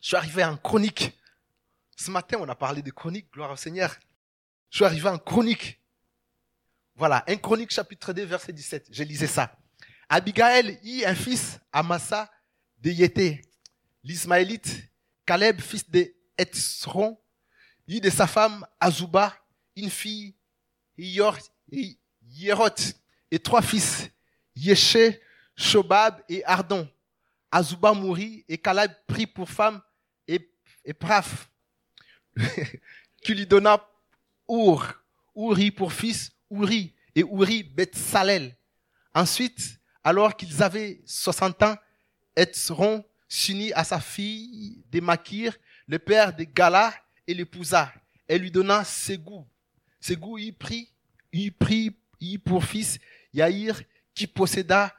[0.00, 1.18] je suis arrivé en chronique
[1.98, 3.96] ce matin, on a parlé de chronique, gloire au Seigneur.
[4.70, 5.80] Je suis arrivé en chronique.
[6.94, 8.88] Voilà, un chronique chapitre 2, verset 17.
[8.92, 9.56] Je lisais ça.
[10.08, 12.30] Abigail eut un fils, Amasa
[12.80, 13.42] de Yété.
[14.04, 14.90] L'Ismaélite,
[15.26, 17.18] Caleb, fils de Etzron,
[17.88, 19.34] eut de sa femme Azuba,
[19.76, 20.34] une fille,
[20.96, 21.34] Yerot,
[23.30, 24.08] et trois fils,
[24.56, 25.18] Yeshe,
[25.56, 26.88] Shobab et Ardon.
[27.50, 29.80] Azuba mourit et Caleb prit pour femme
[30.26, 30.50] et,
[30.84, 31.50] et Praf.
[33.22, 33.84] qui lui donna
[34.46, 34.94] Our,
[35.36, 38.56] Uri pour fils, Uri, et Uri Betsalel.
[39.14, 41.76] Ensuite, alors qu'ils avaient 60 ans,
[42.38, 46.94] Etzron s'unit à sa fille de Makir, le père de Gala,
[47.26, 47.92] et l'épousa.
[48.26, 49.44] Elle lui donna Ségou.
[50.00, 50.92] Ségou y prit,
[51.32, 52.98] y prit, y pour fils
[53.34, 53.82] Yaïr,
[54.14, 54.94] qui posséda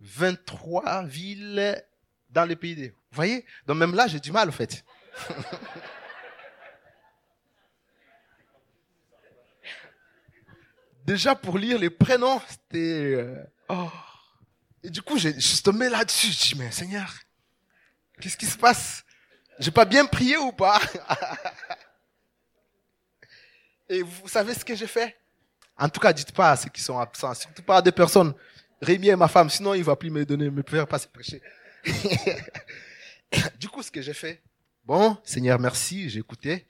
[0.00, 1.82] 23 villes
[2.30, 2.88] dans le pays.
[2.88, 3.44] Vous voyez?
[3.66, 4.84] Donc même là, j'ai du mal, en fait.
[11.04, 13.14] déjà pour lire les prénoms, c'était...
[13.14, 13.90] Euh, oh.
[14.82, 16.28] Et du coup, je, je tombé là-dessus.
[16.28, 17.12] Je dis, mais Seigneur,
[18.20, 19.04] qu'est-ce qui se passe?
[19.58, 20.80] J'ai pas bien prié ou pas?
[23.88, 25.16] Et vous savez ce que j'ai fait?
[25.78, 28.34] En tout cas, dites pas à ceux qui sont absents, surtout pas à des personnes.
[28.80, 31.42] Rémi est ma femme, sinon il va plus me donner, me faire passer prêcher.
[33.58, 34.42] du coup, ce que j'ai fait,
[34.84, 36.66] bon, Seigneur, merci, j'ai écouté.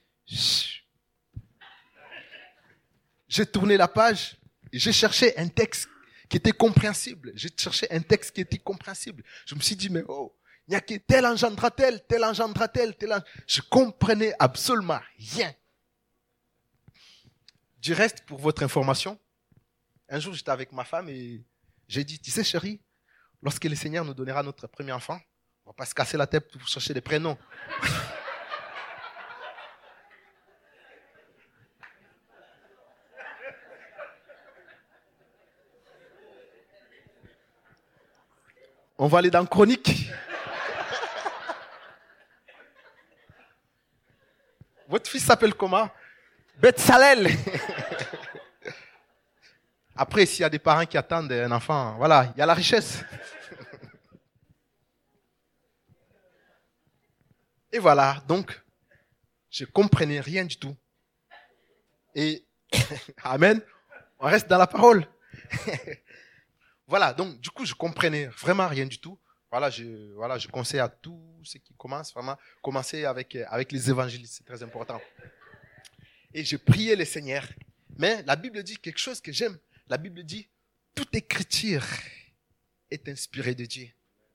[3.29, 4.37] J'ai tourné la page
[4.79, 5.89] j'ai cherché un texte
[6.29, 7.33] qui était compréhensible.
[7.35, 9.23] J'ai cherché un texte qui était compréhensible.
[9.47, 10.35] Je me suis dit, mais oh,
[10.67, 13.29] il n'y a que tel engendra tel, tel engendra tel, tel engendra...
[13.47, 15.55] Je comprenais absolument rien.
[17.79, 19.19] Du reste, pour votre information,
[20.09, 21.45] un jour j'étais avec ma femme et
[21.87, 22.81] j'ai dit, tu sais chérie,
[23.43, 25.21] lorsque le Seigneur nous donnera notre premier enfant,
[25.65, 27.39] on va pas se casser la tête pour chercher des prénoms.
[39.07, 40.11] On va aller dans Chronique.
[44.89, 45.89] Votre fils s'appelle comment?
[46.77, 47.31] Salel.
[49.95, 52.55] Après, s'il y a des parents qui attendent un enfant, voilà, il y a la
[52.55, 53.05] richesse.
[57.71, 58.61] Et voilà, donc,
[59.51, 60.77] je comprenais rien du tout.
[62.13, 62.45] Et,
[63.23, 63.61] Amen,
[64.19, 65.07] on reste dans la parole.
[66.87, 69.19] Voilà, donc du coup, je comprenais vraiment rien du tout.
[69.51, 73.89] Voilà, je, voilà, je conseille à tous ceux qui commencent, vraiment, commencer avec, avec les
[73.91, 75.01] évangiles, c'est très important.
[76.35, 77.47] et je priais le Seigneur.
[77.99, 79.59] Mais la Bible dit quelque chose que j'aime.
[79.89, 80.49] La Bible dit,
[80.95, 81.85] toute écriture
[82.91, 83.89] est inspirée de Dieu.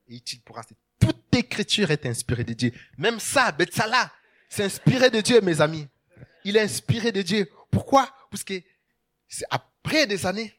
[0.08, 0.60] Et utile pour
[0.98, 2.72] Toute écriture est inspirée de Dieu.
[2.98, 4.12] Même ça, Betsala,
[4.48, 5.86] c'est inspiré de Dieu, mes amis.
[6.44, 7.50] Il est inspiré de Dieu.
[7.70, 8.12] Pourquoi?
[8.30, 8.60] Parce que
[9.28, 10.52] c'est après des années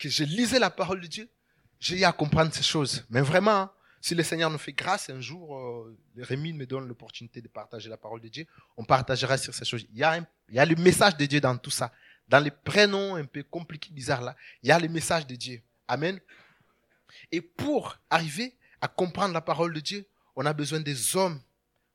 [0.00, 1.28] que je lisais la parole de Dieu,
[1.78, 3.04] j'ai eu à comprendre ces choses.
[3.10, 3.70] Mais vraiment,
[4.00, 7.90] si le Seigneur nous fait grâce, un jour, euh, Rémi me donne l'opportunité de partager
[7.90, 8.46] la parole de Dieu,
[8.78, 9.86] on partagera sur ces choses.
[9.92, 10.16] Il y, a
[10.48, 11.92] il y a le message de Dieu dans tout ça.
[12.26, 15.60] Dans les prénoms un peu compliqués, bizarres là, il y a le message de Dieu.
[15.86, 16.18] Amen.
[17.30, 21.40] Et pour arriver à comprendre la parole de Dieu, on a besoin des hommes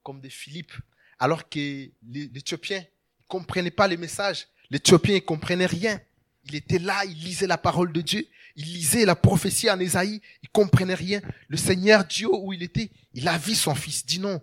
[0.04, 0.74] comme des Philippe.
[1.18, 2.86] Alors que l'Éthiopien ne
[3.28, 4.48] comprenait pas les messages.
[4.70, 6.00] L'Éthiopien ne comprenait rien.
[6.46, 10.22] Il était là, il lisait la parole de Dieu, il lisait la prophétie en Ésaïe,
[10.44, 11.22] il comprenait rien.
[11.48, 14.06] Le Seigneur Dieu où il était, il a vu son fils.
[14.06, 14.42] Dit non,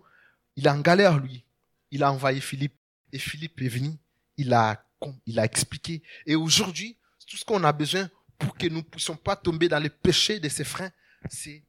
[0.57, 1.45] il est en galère lui.
[1.91, 2.75] Il a envoyé Philippe
[3.13, 3.91] et Philippe est venu.
[4.37, 4.85] Il a,
[5.27, 6.03] il a expliqué.
[6.27, 6.97] Et aujourd'hui,
[7.27, 10.41] tout ce qu'on a besoin pour que nous ne puissions pas tomber dans les péchés
[10.41, 10.91] de ses frères,
[11.31, 11.63] c'est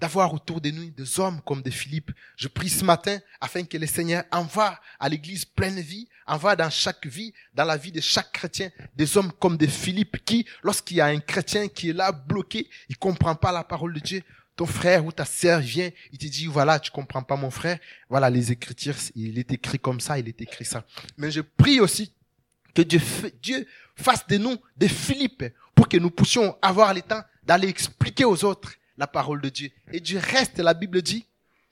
[0.00, 2.10] d'avoir autour de nous des hommes comme des Philippe.
[2.36, 6.70] Je prie ce matin afin que le Seigneur envoie à l'église pleine vie, envoie dans
[6.70, 10.96] chaque vie, dans la vie de chaque chrétien, des hommes comme des Philippe qui, lorsqu'il
[10.96, 14.22] y a un chrétien qui est là bloqué, il comprend pas la parole de Dieu,
[14.56, 17.78] ton frère ou ta sœur vient, il te dit, voilà, tu comprends pas mon frère,
[18.08, 20.84] voilà les écritures, il est écrit comme ça, il est écrit ça.
[21.18, 22.12] Mais je prie aussi
[22.74, 23.00] que Dieu,
[23.42, 25.44] Dieu fasse de nous des Philippe
[25.74, 29.70] pour que nous puissions avoir le temps d'aller expliquer aux autres la parole de Dieu.
[29.92, 31.26] Et du reste, la Bible dit,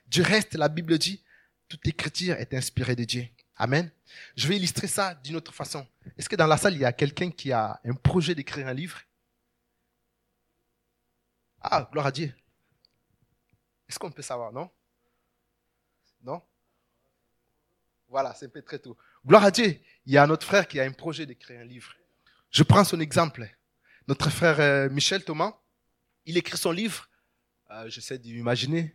[0.06, 1.22] du reste, la Bible dit,
[1.68, 3.28] toute écriture est inspirée de Dieu.
[3.56, 3.90] Amen.
[4.34, 5.86] Je vais illustrer ça d'une autre façon.
[6.16, 8.72] Est-ce que dans la salle, il y a quelqu'un qui a un projet d'écrire un
[8.72, 9.02] livre?
[11.60, 12.34] Ah, gloire à Dieu.
[13.86, 14.70] Est-ce qu'on peut savoir, non?
[16.22, 16.40] Non?
[18.08, 18.96] Voilà, c'est un peu très tôt.
[19.26, 19.78] Gloire à Dieu.
[20.06, 21.94] Il y a un autre frère qui a un projet d'écrire un livre.
[22.50, 23.54] Je prends son exemple.
[24.06, 25.60] Notre frère euh, Michel Thomas,
[26.24, 27.07] il écrit son livre
[27.70, 28.94] euh, j'essaie d'imaginer.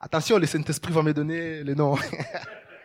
[0.00, 1.96] Attention, le Saint-Esprit va me donner les noms.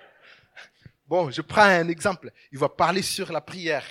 [1.07, 2.31] bon, je prends un exemple.
[2.51, 3.85] Il va parler sur la prière.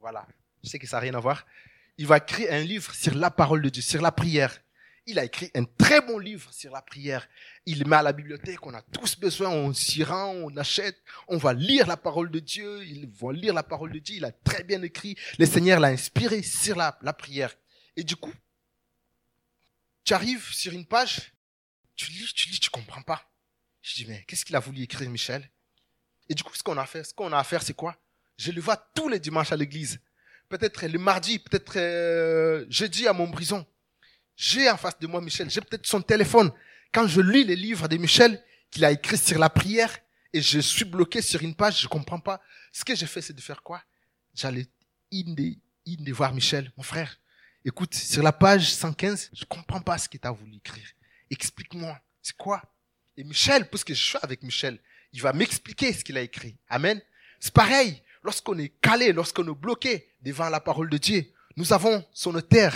[0.00, 0.26] Voilà.
[0.62, 1.46] Je sais que ça n'a rien à voir.
[1.96, 4.58] Il va écrire un livre sur la parole de Dieu, sur la prière.
[5.06, 7.28] Il a écrit un très bon livre sur la prière.
[7.64, 8.66] Il met à la bibliothèque.
[8.66, 9.48] On a tous besoin.
[9.48, 11.00] On s'y rend, on achète.
[11.28, 12.84] On va lire la parole de Dieu.
[12.84, 14.16] Ils vont lire la parole de Dieu.
[14.16, 15.16] Il a très bien écrit.
[15.38, 17.54] Le Seigneur l'a inspiré sur la prière.
[17.96, 18.32] Et du coup,
[20.04, 21.32] tu arrives sur une page,
[21.96, 23.30] tu lis, tu lis, tu comprends pas.
[23.82, 25.48] Je dis, mais qu'est-ce qu'il a voulu écrire, Michel?
[26.28, 27.96] Et du coup, ce qu'on a fait, ce qu'on a à faire, c'est quoi?
[28.38, 30.00] Je le vois tous les dimanches à l'église.
[30.48, 33.66] Peut-être le mardi, peut-être euh, jeudi à mon brison.
[34.36, 36.50] J'ai en face de moi Michel, j'ai peut-être son téléphone.
[36.92, 39.96] Quand je lis les livres de Michel qu'il a écrit sur la prière
[40.32, 42.40] et je suis bloqué sur une page, je comprends pas.
[42.72, 43.82] Ce que j'ai fait, c'est de faire quoi?
[44.34, 44.66] J'allais
[45.12, 47.18] in de voir Michel, mon frère.
[47.64, 50.88] Écoute, sur la page 115, je comprends pas ce qu'il t'a voulu écrire.
[51.30, 52.60] Explique-moi, c'est quoi?
[53.16, 54.80] Et Michel, parce que je suis avec Michel,
[55.12, 56.56] il va m'expliquer ce qu'il a écrit.
[56.68, 57.00] Amen.
[57.38, 61.24] C'est pareil, lorsqu'on est calé, lorsqu'on est bloqué devant la parole de Dieu,
[61.56, 62.72] nous avons son auteur,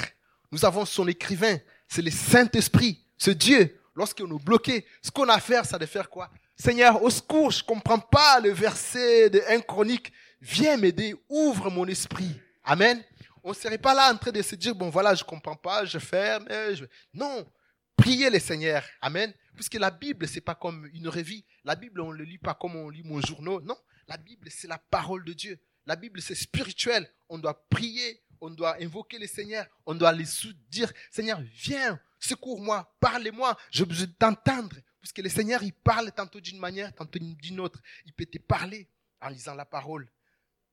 [0.53, 1.59] nous avons son écrivain,
[1.89, 3.80] c'est le Saint-Esprit, ce Dieu.
[3.97, 6.30] Lorsqu'on est bloqué, ce qu'on a à faire, c'est de faire quoi?
[6.55, 10.12] Seigneur, au secours, je comprends pas le verset de 1 Chronique.
[10.41, 12.41] Viens m'aider, ouvre mon esprit.
[12.62, 13.03] Amen
[13.47, 15.84] on ne serait pas là en train de se dire, bon voilà, je comprends pas,
[15.84, 16.49] je ferme.
[16.51, 16.84] Je...
[17.14, 17.49] Non,
[17.94, 18.84] priez le Seigneur.
[19.01, 19.32] Amen.
[19.55, 21.44] Puisque la Bible, c'est pas comme une revue.
[21.62, 23.61] La Bible, on ne le lit pas comme on lit mon journal.
[23.62, 23.78] Non,
[24.09, 25.61] la Bible, c'est la parole de Dieu.
[25.86, 27.09] La Bible, c'est spirituel.
[27.28, 30.26] On doit prier, on doit invoquer le Seigneur, on doit les
[30.68, 34.74] dire, Seigneur, viens, secours-moi, parlez-moi, je veux t'entendre.
[35.01, 37.80] Puisque le Seigneur, il parle tantôt d'une manière, tantôt d'une autre.
[38.07, 38.88] Il peut te parler
[39.20, 40.11] en lisant la parole.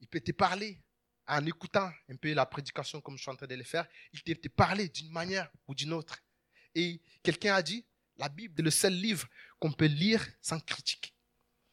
[0.01, 0.79] Il peut te parler
[1.27, 4.21] en écoutant un peu la prédication comme je suis en train de le faire, il
[4.21, 6.21] te parlé d'une manière ou d'une autre.
[6.75, 7.85] Et quelqu'un a dit,
[8.17, 9.27] la Bible est le seul livre
[9.59, 11.13] qu'on peut lire sans critique.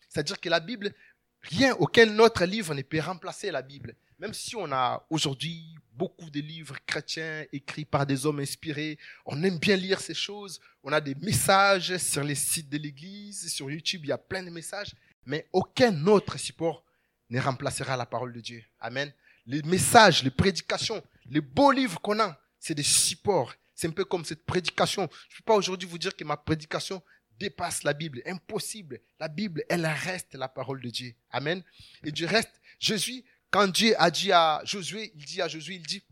[0.09, 0.95] C'est-à-dire que la Bible,
[1.43, 3.95] rien, aucun autre livre ne peut remplacer la Bible.
[4.19, 9.43] Même si on a aujourd'hui beaucoup de livres chrétiens écrits par des hommes inspirés, on
[9.43, 13.71] aime bien lire ces choses, on a des messages sur les sites de l'église, sur
[13.71, 14.95] YouTube, il y a plein de messages,
[15.25, 16.85] mais aucun autre support
[17.31, 18.65] ne remplacera la parole de Dieu.
[18.79, 19.13] Amen
[19.47, 23.55] les messages, les prédications, les beaux livres qu'on a, c'est des supports.
[23.75, 25.09] C'est un peu comme cette prédication.
[25.29, 27.03] Je ne peux pas aujourd'hui vous dire que ma prédication
[27.39, 28.23] dépasse la Bible.
[28.27, 29.01] Impossible.
[29.19, 31.15] La Bible, elle reste la parole de Dieu.
[31.31, 31.63] Amen.
[32.05, 35.83] Et du reste, Jésus, quand Dieu a dit à Josué, il dit à Josué, il
[35.83, 36.05] dit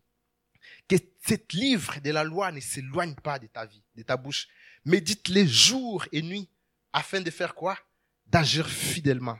[0.88, 4.48] que cet livre de la loi ne s'éloigne pas de ta vie, de ta bouche.
[4.86, 6.48] Médite les jours et nuits
[6.92, 7.78] afin de faire quoi?
[8.26, 9.38] D'agir fidèlement.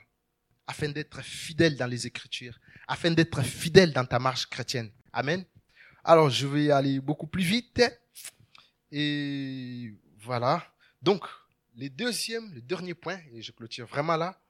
[0.68, 4.91] afin d'être fidèle dans les Écritures, afin d'être fidèle dans ta marche chrétienne.
[5.12, 5.45] Amen.
[6.03, 7.82] Alors, je vais aller beaucoup plus vite.
[8.91, 10.66] Et voilà.
[11.03, 11.24] Donc,
[11.76, 14.41] le deuxième, le dernier point, et je clôture vraiment là,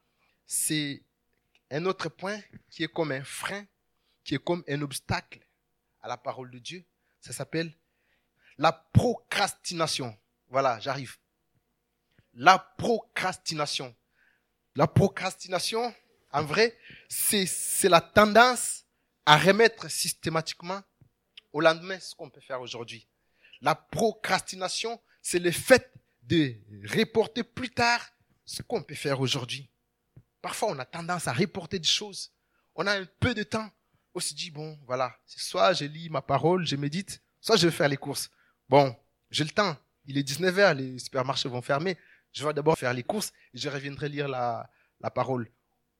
[0.47, 1.03] c'est
[1.69, 2.39] un autre point
[2.71, 3.65] qui est comme un frein,
[4.23, 5.39] qui est comme un obstacle
[6.01, 6.83] à la parole de Dieu.
[7.19, 7.73] Ça s'appelle
[8.57, 10.17] la procrastination.
[10.47, 11.17] Voilà, j'arrive.
[12.33, 13.93] La procrastination.
[14.75, 15.93] La procrastination,
[16.31, 16.77] en vrai,
[17.07, 18.85] c'est la tendance
[19.25, 20.81] à remettre systématiquement
[21.53, 23.07] au lendemain ce qu'on peut faire aujourd'hui.
[23.61, 25.91] La procrastination, c'est le fait
[26.23, 26.55] de
[26.95, 28.01] reporter plus tard
[28.45, 29.69] ce qu'on peut faire aujourd'hui.
[30.41, 32.31] Parfois, on a tendance à reporter des choses.
[32.75, 33.69] On a un peu de temps.
[34.13, 37.75] On se dit, bon, voilà, soit je lis ma parole, je médite, soit je vais
[37.75, 38.29] faire les courses.
[38.67, 38.95] Bon,
[39.29, 39.75] j'ai le temps.
[40.05, 41.97] Il est 19h, les supermarchés vont fermer.
[42.31, 44.69] Je vais d'abord faire les courses et je reviendrai lire la,
[45.01, 45.51] la parole.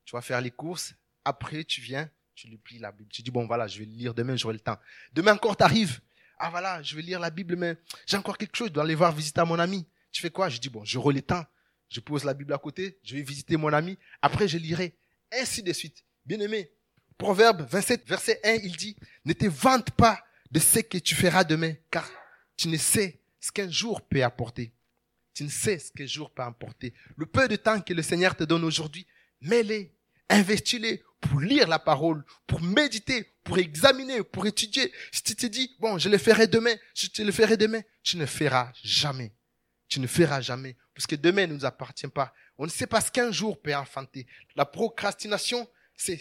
[0.09, 0.95] Tu vas faire les courses.
[1.23, 3.11] Après, tu viens, tu lui plies la Bible.
[3.11, 4.79] Tu dis, bon, voilà, je vais lire demain, j'aurai le temps.
[5.13, 5.99] Demain encore, tu arrives.
[6.39, 8.69] Ah, voilà, je vais lire la Bible, mais j'ai encore quelque chose.
[8.69, 9.87] Je dois aller voir visiter à mon ami.
[10.11, 10.49] Tu fais quoi?
[10.49, 11.45] Je dis, bon, j'aurai le temps.
[11.89, 12.97] Je pose la Bible à côté.
[13.03, 13.99] Je vais visiter mon ami.
[14.19, 14.97] Après, je lirai.
[15.31, 16.03] Ainsi de suite.
[16.25, 16.71] Bien aimé.
[17.15, 18.95] Proverbe 27, verset 1, il dit,
[19.25, 22.09] ne te vante pas de ce que tu feras demain, car
[22.57, 24.73] tu ne sais ce qu'un jour peut apporter.
[25.35, 26.95] Tu ne sais ce qu'un jour peut apporter.
[27.15, 29.05] Le peu de temps que le Seigneur te donne aujourd'hui,
[29.41, 29.93] mets-les,
[30.29, 34.91] investis-les pour lire la parole, pour méditer, pour examiner, pour étudier.
[35.11, 38.17] Si tu te dis, bon, je le ferai demain, je te le ferai demain, tu
[38.17, 39.33] ne feras jamais.
[39.87, 40.77] Tu ne feras jamais.
[40.93, 42.33] Parce que demain ne nous appartient pas.
[42.57, 44.27] On ne sait pas ce qu'un jour peut enfanter.
[44.55, 46.19] La procrastination, c'est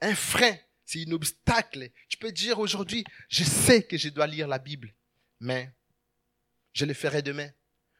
[0.00, 1.90] un frein, c'est un obstacle.
[2.08, 4.94] Tu peux dire aujourd'hui, je sais que je dois lire la Bible,
[5.40, 5.70] mais
[6.72, 7.50] je le ferai demain.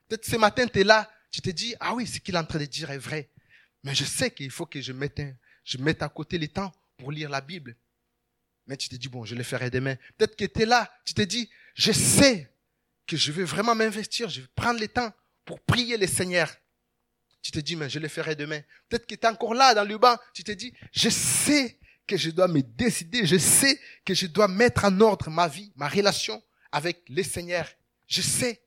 [0.09, 2.45] Peut-être ce matin, tu es là, tu te dis, ah oui, ce qu'il est en
[2.45, 3.31] train de dire est vrai.
[3.87, 5.23] Mais je sais qu'il faut que je mette,
[5.63, 7.77] je mette à côté les temps pour lire la Bible.
[8.67, 9.95] Mais tu te dis, bon, je le ferai demain.
[10.19, 12.53] Peut-être que tu es là, tu te dis, je sais
[13.07, 15.13] que je vais vraiment m'investir, je vais prendre le temps
[15.45, 16.53] pour prier le Seigneur.
[17.41, 18.61] Tu te dis, mais je le ferai demain.
[18.89, 21.79] Peut-être que tu es encore là dans le banc, tu te dis, je sais
[22.09, 25.73] que je dois me décider, je sais que je dois mettre en ordre ma vie,
[25.77, 27.71] ma relation avec le Seigneur.
[28.09, 28.66] Je sais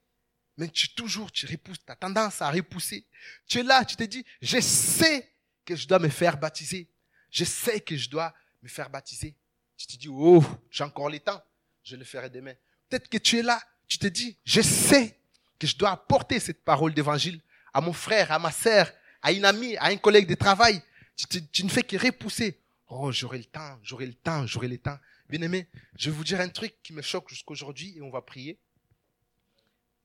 [0.59, 3.05] mais tu toujours, tu repousses, tu as tendance à repousser.
[3.47, 5.31] Tu es là, tu te dis, je sais
[5.63, 6.89] que je dois me faire baptiser.
[7.31, 9.37] Je sais que je dois me faire baptiser.
[9.77, 11.41] Tu te dis, oh, j'ai encore le temps,
[11.81, 12.53] je le ferai demain.
[12.89, 15.17] Peut-être que tu es là, tu te dis, je sais
[15.57, 17.39] que je dois apporter cette parole d'évangile
[17.73, 18.91] à mon frère, à ma sœur,
[19.21, 20.81] à une amie, à un collègue de travail.
[21.15, 22.59] Tu, tu ne fais que repousser.
[22.89, 24.97] Oh, j'aurai le temps, j'aurai le temps, j'aurai le temps.
[25.29, 28.21] Bien aimé, je vais vous dire un truc qui me choque jusqu'aujourd'hui et on va
[28.21, 28.59] prier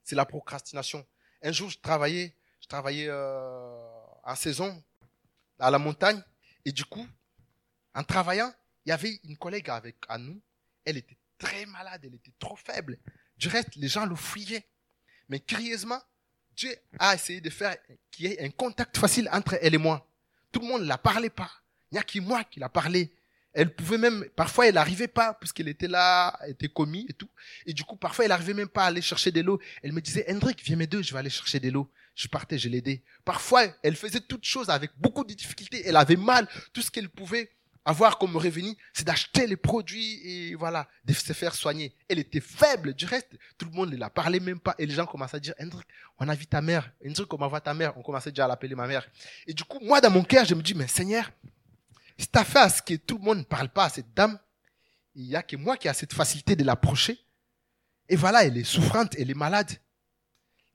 [0.05, 1.05] c'est la procrastination.
[1.43, 3.87] Un jour, je travaillais, je travaillais euh,
[4.23, 4.83] en saison
[5.59, 6.23] à la montagne,
[6.65, 7.07] et du coup,
[7.95, 8.53] en travaillant,
[8.85, 10.41] il y avait une collègue avec à nous.
[10.85, 12.99] Elle était très malade, elle était trop faible.
[13.37, 14.67] Du reste, les gens le fuyaient.
[15.29, 16.01] Mais curieusement,
[16.55, 17.77] Dieu a essayé de faire
[18.11, 20.07] qu'il y ait un contact facile entre elle et moi.
[20.53, 21.51] Tout le monde ne la parlait pas.
[21.91, 23.11] Il n'y a que moi qui la parlais.
[23.55, 27.29] Elle pouvait même, parfois elle n'arrivait pas, puisqu'elle était là, elle était commis et tout.
[27.67, 29.61] Et du coup, parfois elle n'arrivait même pas à aller chercher de l'eau.
[29.83, 31.89] Elle me disait, Hendrik, viens m'aider, je vais aller chercher de l'eau.
[32.17, 33.03] Je partais, je l'aidais.
[33.25, 35.83] Parfois, elle faisait toutes choses avec beaucoup de difficultés.
[35.85, 36.49] Elle avait mal.
[36.73, 37.51] Tout ce qu'elle pouvait
[37.85, 41.95] avoir comme revenu, c'est d'acheter les produits et voilà, de se faire soigner.
[42.09, 42.95] Elle était faible.
[42.95, 43.29] Du reste,
[43.59, 44.75] tout le monde ne la parlait même pas.
[44.79, 45.87] Et les gens commençaient à dire, Hendrik,
[46.19, 46.91] on a vu ta mère.
[47.05, 47.97] Hendrik, on voit ta mère.
[47.99, 49.07] On commençait déjà à l'appeler ma mère.
[49.47, 51.31] Et du coup, moi, dans mon cœur, je me dis, mais Seigneur,
[52.19, 54.39] c'est à à ce que tout le monde ne parle pas à cette dame.
[55.15, 57.19] Il n'y a que moi qui a cette facilité de l'approcher.
[58.09, 59.71] Et voilà, elle est souffrante, elle est malade.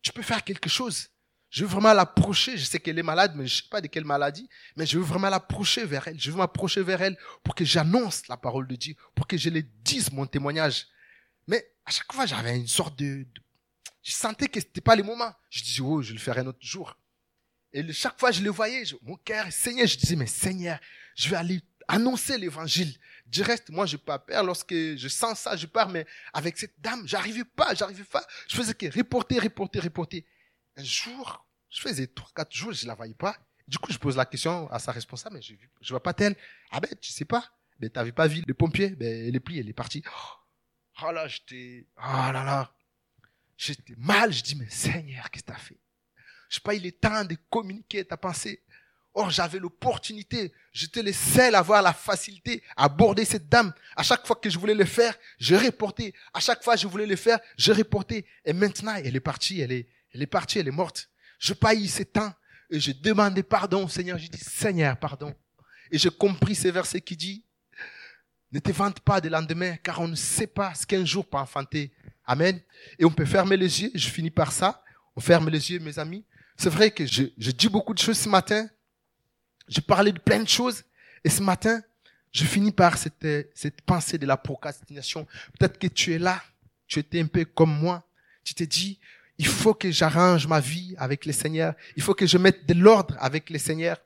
[0.01, 1.09] Tu peux faire quelque chose.
[1.49, 2.57] Je veux vraiment l'approcher.
[2.57, 4.49] Je sais qu'elle est malade, mais je ne sais pas de quelle maladie.
[4.75, 6.19] Mais je veux vraiment l'approcher vers elle.
[6.19, 9.49] Je veux m'approcher vers elle pour que j'annonce la parole de Dieu, pour que je
[9.49, 10.87] lui dise mon témoignage.
[11.47, 13.25] Mais à chaque fois, j'avais une sorte de,
[14.03, 15.31] je sentais que c'était pas le moment.
[15.49, 16.95] Je disais, oh, je le ferai un autre jour.
[17.73, 19.85] Et chaque fois, je le voyais, mon cœur saignait.
[19.85, 20.79] Je disais, mais Seigneur,
[21.19, 22.95] je vais aller annoncer l'évangile.
[23.25, 24.43] Du reste, moi, je pas peur.
[24.43, 28.25] Lorsque je sens ça, je pars, mais avec cette dame, j'arrivais pas, j'arrivais pas.
[28.47, 30.25] Je faisais que reporter, reporter, reporter.
[30.77, 33.37] Un jour, je faisais trois, quatre jours, je la voyais pas.
[33.67, 36.35] Du coup, je pose la question à sa responsable, mais je, je vois pas telle.
[36.71, 37.43] Ah ben, tu sais pas.
[37.79, 38.91] Ben, t'avais pas vu le pompier?
[38.91, 40.01] Ben, elle est plie, elle est partie.
[41.03, 42.01] Oh là, j'étais, oh
[42.31, 42.73] là là.
[43.57, 44.31] J'étais mal.
[44.31, 45.77] Je dis, mais Seigneur, qu'est-ce que t'as fait?
[46.47, 48.63] Je sais pas, il est temps de communiquer ta pensée.
[49.19, 50.53] Or, j'avais l'opportunité.
[50.71, 53.73] J'étais le seul à avoir la facilité à aborder cette dame.
[53.97, 56.13] À chaque fois que je voulais le faire, je reportais.
[56.33, 58.23] À chaque fois que je voulais le faire, je reportais.
[58.45, 61.09] Et maintenant, elle est partie, elle est, elle est partie, elle est morte.
[61.37, 62.33] Je paye ce temps
[62.69, 64.17] et je demandais pardon au Seigneur.
[64.17, 65.35] Je dis, Seigneur, pardon.
[65.91, 67.43] Et j'ai compris ces versets qui dit,
[68.53, 71.37] ne te vante pas de lendemain, car on ne sait pas ce qu'un jour peut
[71.37, 71.91] enfanter.
[72.25, 72.57] Amen.
[72.97, 73.91] Et on peut fermer les yeux.
[73.93, 74.81] Je finis par ça.
[75.17, 76.23] On ferme les yeux, mes amis.
[76.55, 78.69] C'est vrai que je, je dis beaucoup de choses ce matin.
[79.69, 80.83] J'ai parlé de plein de choses.
[81.23, 81.81] Et ce matin,
[82.31, 85.25] je finis par cette, cette pensée de la procrastination.
[85.57, 86.43] Peut-être que tu es là.
[86.87, 88.03] Tu étais un peu comme moi.
[88.43, 88.99] Tu t'es dit,
[89.37, 91.73] il faut que j'arrange ma vie avec le Seigneur.
[91.95, 93.97] Il faut que je mette de l'ordre avec le Seigneur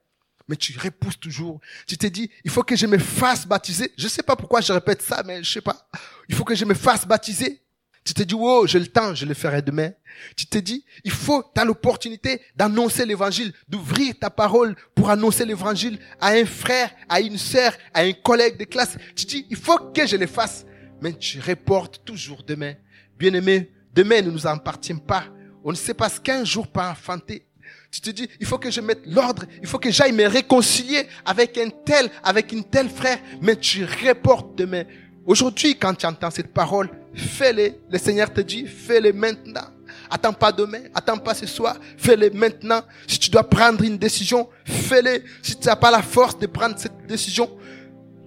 [0.47, 1.59] mais tu repousses toujours.
[1.87, 3.93] Tu te dis, il faut que je me fasse baptiser.
[3.97, 5.87] Je sais pas pourquoi je répète ça, mais je sais pas.
[6.27, 7.62] Il faut que je me fasse baptiser.
[8.03, 9.91] Tu te dis, oh, j'ai le temps, je le ferai demain.
[10.35, 15.97] Tu te dis, il faut, tu l'opportunité d'annoncer l'évangile, d'ouvrir ta parole pour annoncer l'évangile
[16.19, 18.97] à un frère, à une sœur, à un collègue de classe.
[19.15, 20.65] Tu te dis, il faut que je le fasse.
[21.01, 22.73] Mais tu reportes toujours demain.
[23.17, 25.25] Bien aimé, demain ne nous appartient pas.
[25.63, 27.45] On ne sait pas ce qu'un jour peut enfanter.
[27.89, 31.07] Tu te dis, il faut que je mette l'ordre, il faut que j'aille me réconcilier
[31.25, 34.83] avec un tel, avec une telle frère, mais tu reportes demain.
[35.25, 37.73] Aujourd'hui, quand tu entends cette parole, fais-le.
[37.89, 39.67] Le Seigneur te dit, fais-le maintenant.
[40.09, 42.81] Attends pas demain, attends pas ce soir, fais-le maintenant.
[43.07, 45.23] Si tu dois prendre une décision, fais-le.
[45.41, 47.49] Si tu n'as pas la force de prendre cette décision,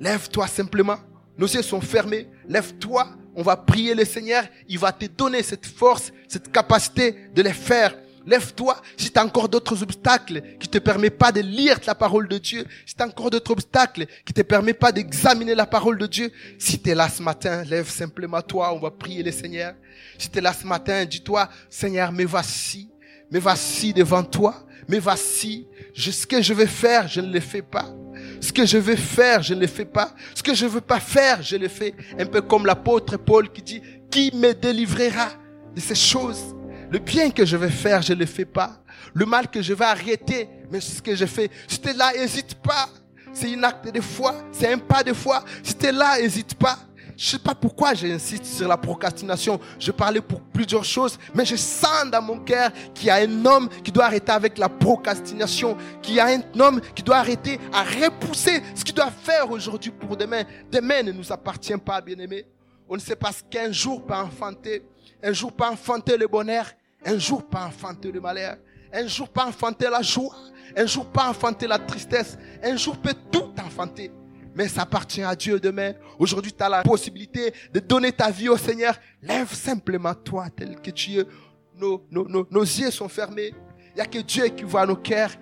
[0.01, 0.99] lève-toi simplement.
[1.39, 2.29] Nos yeux sont fermés.
[2.49, 3.09] Lève-toi.
[3.35, 4.45] On va prier le Seigneur.
[4.69, 7.95] Il va te donner cette force, cette capacité de les faire.
[8.27, 8.77] Lève-toi.
[8.97, 12.39] Si tu as encore d'autres obstacles qui te permettent pas de lire la parole de
[12.39, 16.07] Dieu, si tu as encore d'autres obstacles qui te permettent pas d'examiner la parole de
[16.07, 19.75] Dieu, si tu es là ce matin, lève simplement toi, on va prier le Seigneur.
[20.19, 22.91] Si tu es là ce matin, dis-toi, Seigneur, me voici,
[23.31, 25.67] me voici devant toi, me voici.
[25.95, 27.95] ce que je vais faire, je ne le fais pas.
[28.41, 30.15] Ce que je veux faire, je ne le fais pas.
[30.35, 31.95] Ce que je veux pas faire, je le fais.
[32.19, 35.29] Un peu comme l'apôtre Paul qui dit, qui me délivrera
[35.75, 36.56] de ces choses?
[36.91, 38.83] Le bien que je vais faire, je ne le fais pas.
[39.15, 41.51] Le mal que je vais arrêter, mais ce que je fais.
[41.67, 42.89] Si tu es là, n'hésite pas.
[43.33, 45.45] C'est un acte de foi, c'est un pas de foi.
[45.63, 46.79] Si tu es là, n'hésite pas.
[47.17, 49.59] Je sais pas pourquoi j'insiste sur la procrastination.
[49.79, 53.45] Je parlais pour plusieurs choses, mais je sens dans mon cœur qu'il y a un
[53.47, 57.59] homme qui doit arrêter avec la procrastination, qu'il y a un homme qui doit arrêter
[57.73, 60.43] à repousser ce qu'il doit faire aujourd'hui pour demain.
[60.71, 62.45] Demain ne nous appartient pas, bien-aimés.
[62.89, 64.83] On ne sait pas ce qu'un jour peut enfanter.
[65.27, 66.67] Un jour pas enfanter le bonheur,
[67.05, 68.59] un jour pas enfanter le malheur,
[68.93, 70.37] un jour pas enfanter la joie,
[70.77, 74.13] un jour pas enfanter la tristesse, un jour peut tout enfanter.
[74.55, 75.95] Mais ça appartient à Dieu demain.
[76.21, 78.95] Aujourd'hui, tu as la possibilité de donner ta vie au Seigneur.
[79.21, 81.27] Lève simplement toi tel que tu es.
[81.75, 83.53] Nos, nos, nos, nos yeux sont fermés.
[83.91, 85.33] Il n'y a que Dieu qui voit nos cœurs.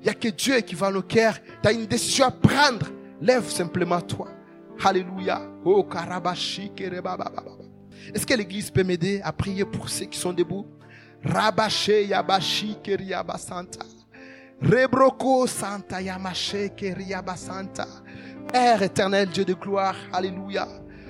[0.00, 1.36] Il n'y a que Dieu qui voit nos cœurs.
[1.62, 2.86] Tu as une décision à prendre.
[3.20, 4.28] Lève simplement toi.
[4.82, 5.42] Alléluia.
[5.62, 6.72] Oh, karabashi,
[8.14, 10.66] est-ce que l'église peut m'aider à prier pour ceux qui sont debout?
[11.24, 12.76] Rabache yabashi
[13.26, 13.84] basanta.
[14.62, 16.70] Rebroko santa yamashe
[17.24, 17.86] basanta.
[18.52, 20.68] Père éternel, Dieu de gloire, Alléluia.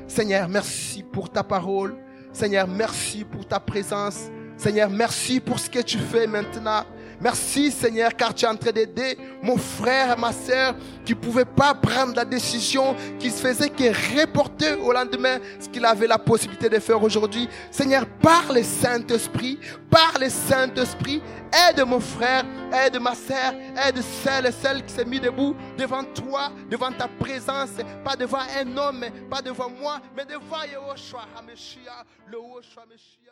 [0.08, 1.96] Seigneur, merci pour ta parole.
[2.32, 4.30] Seigneur, merci pour ta présence.
[4.56, 6.84] Seigneur, merci pour ce que tu fais maintenant.
[7.20, 11.44] Merci Seigneur car tu es en train d'aider mon frère, ma soeur qui ne pouvait
[11.44, 16.18] pas prendre la décision, qui se faisait que reporter au lendemain ce qu'il avait la
[16.18, 17.48] possibilité de faire aujourd'hui.
[17.70, 19.58] Seigneur, par le Saint-Esprit,
[19.90, 21.22] par le Saint-Esprit,
[21.68, 23.54] aide mon frère, aide ma soeur,
[23.86, 27.70] aide celle et celle qui s'est mis debout devant toi, devant ta présence,
[28.04, 33.25] pas devant un homme, pas devant moi, mais devant Yahushua HaMashiach, le Yahushua HaMashiach.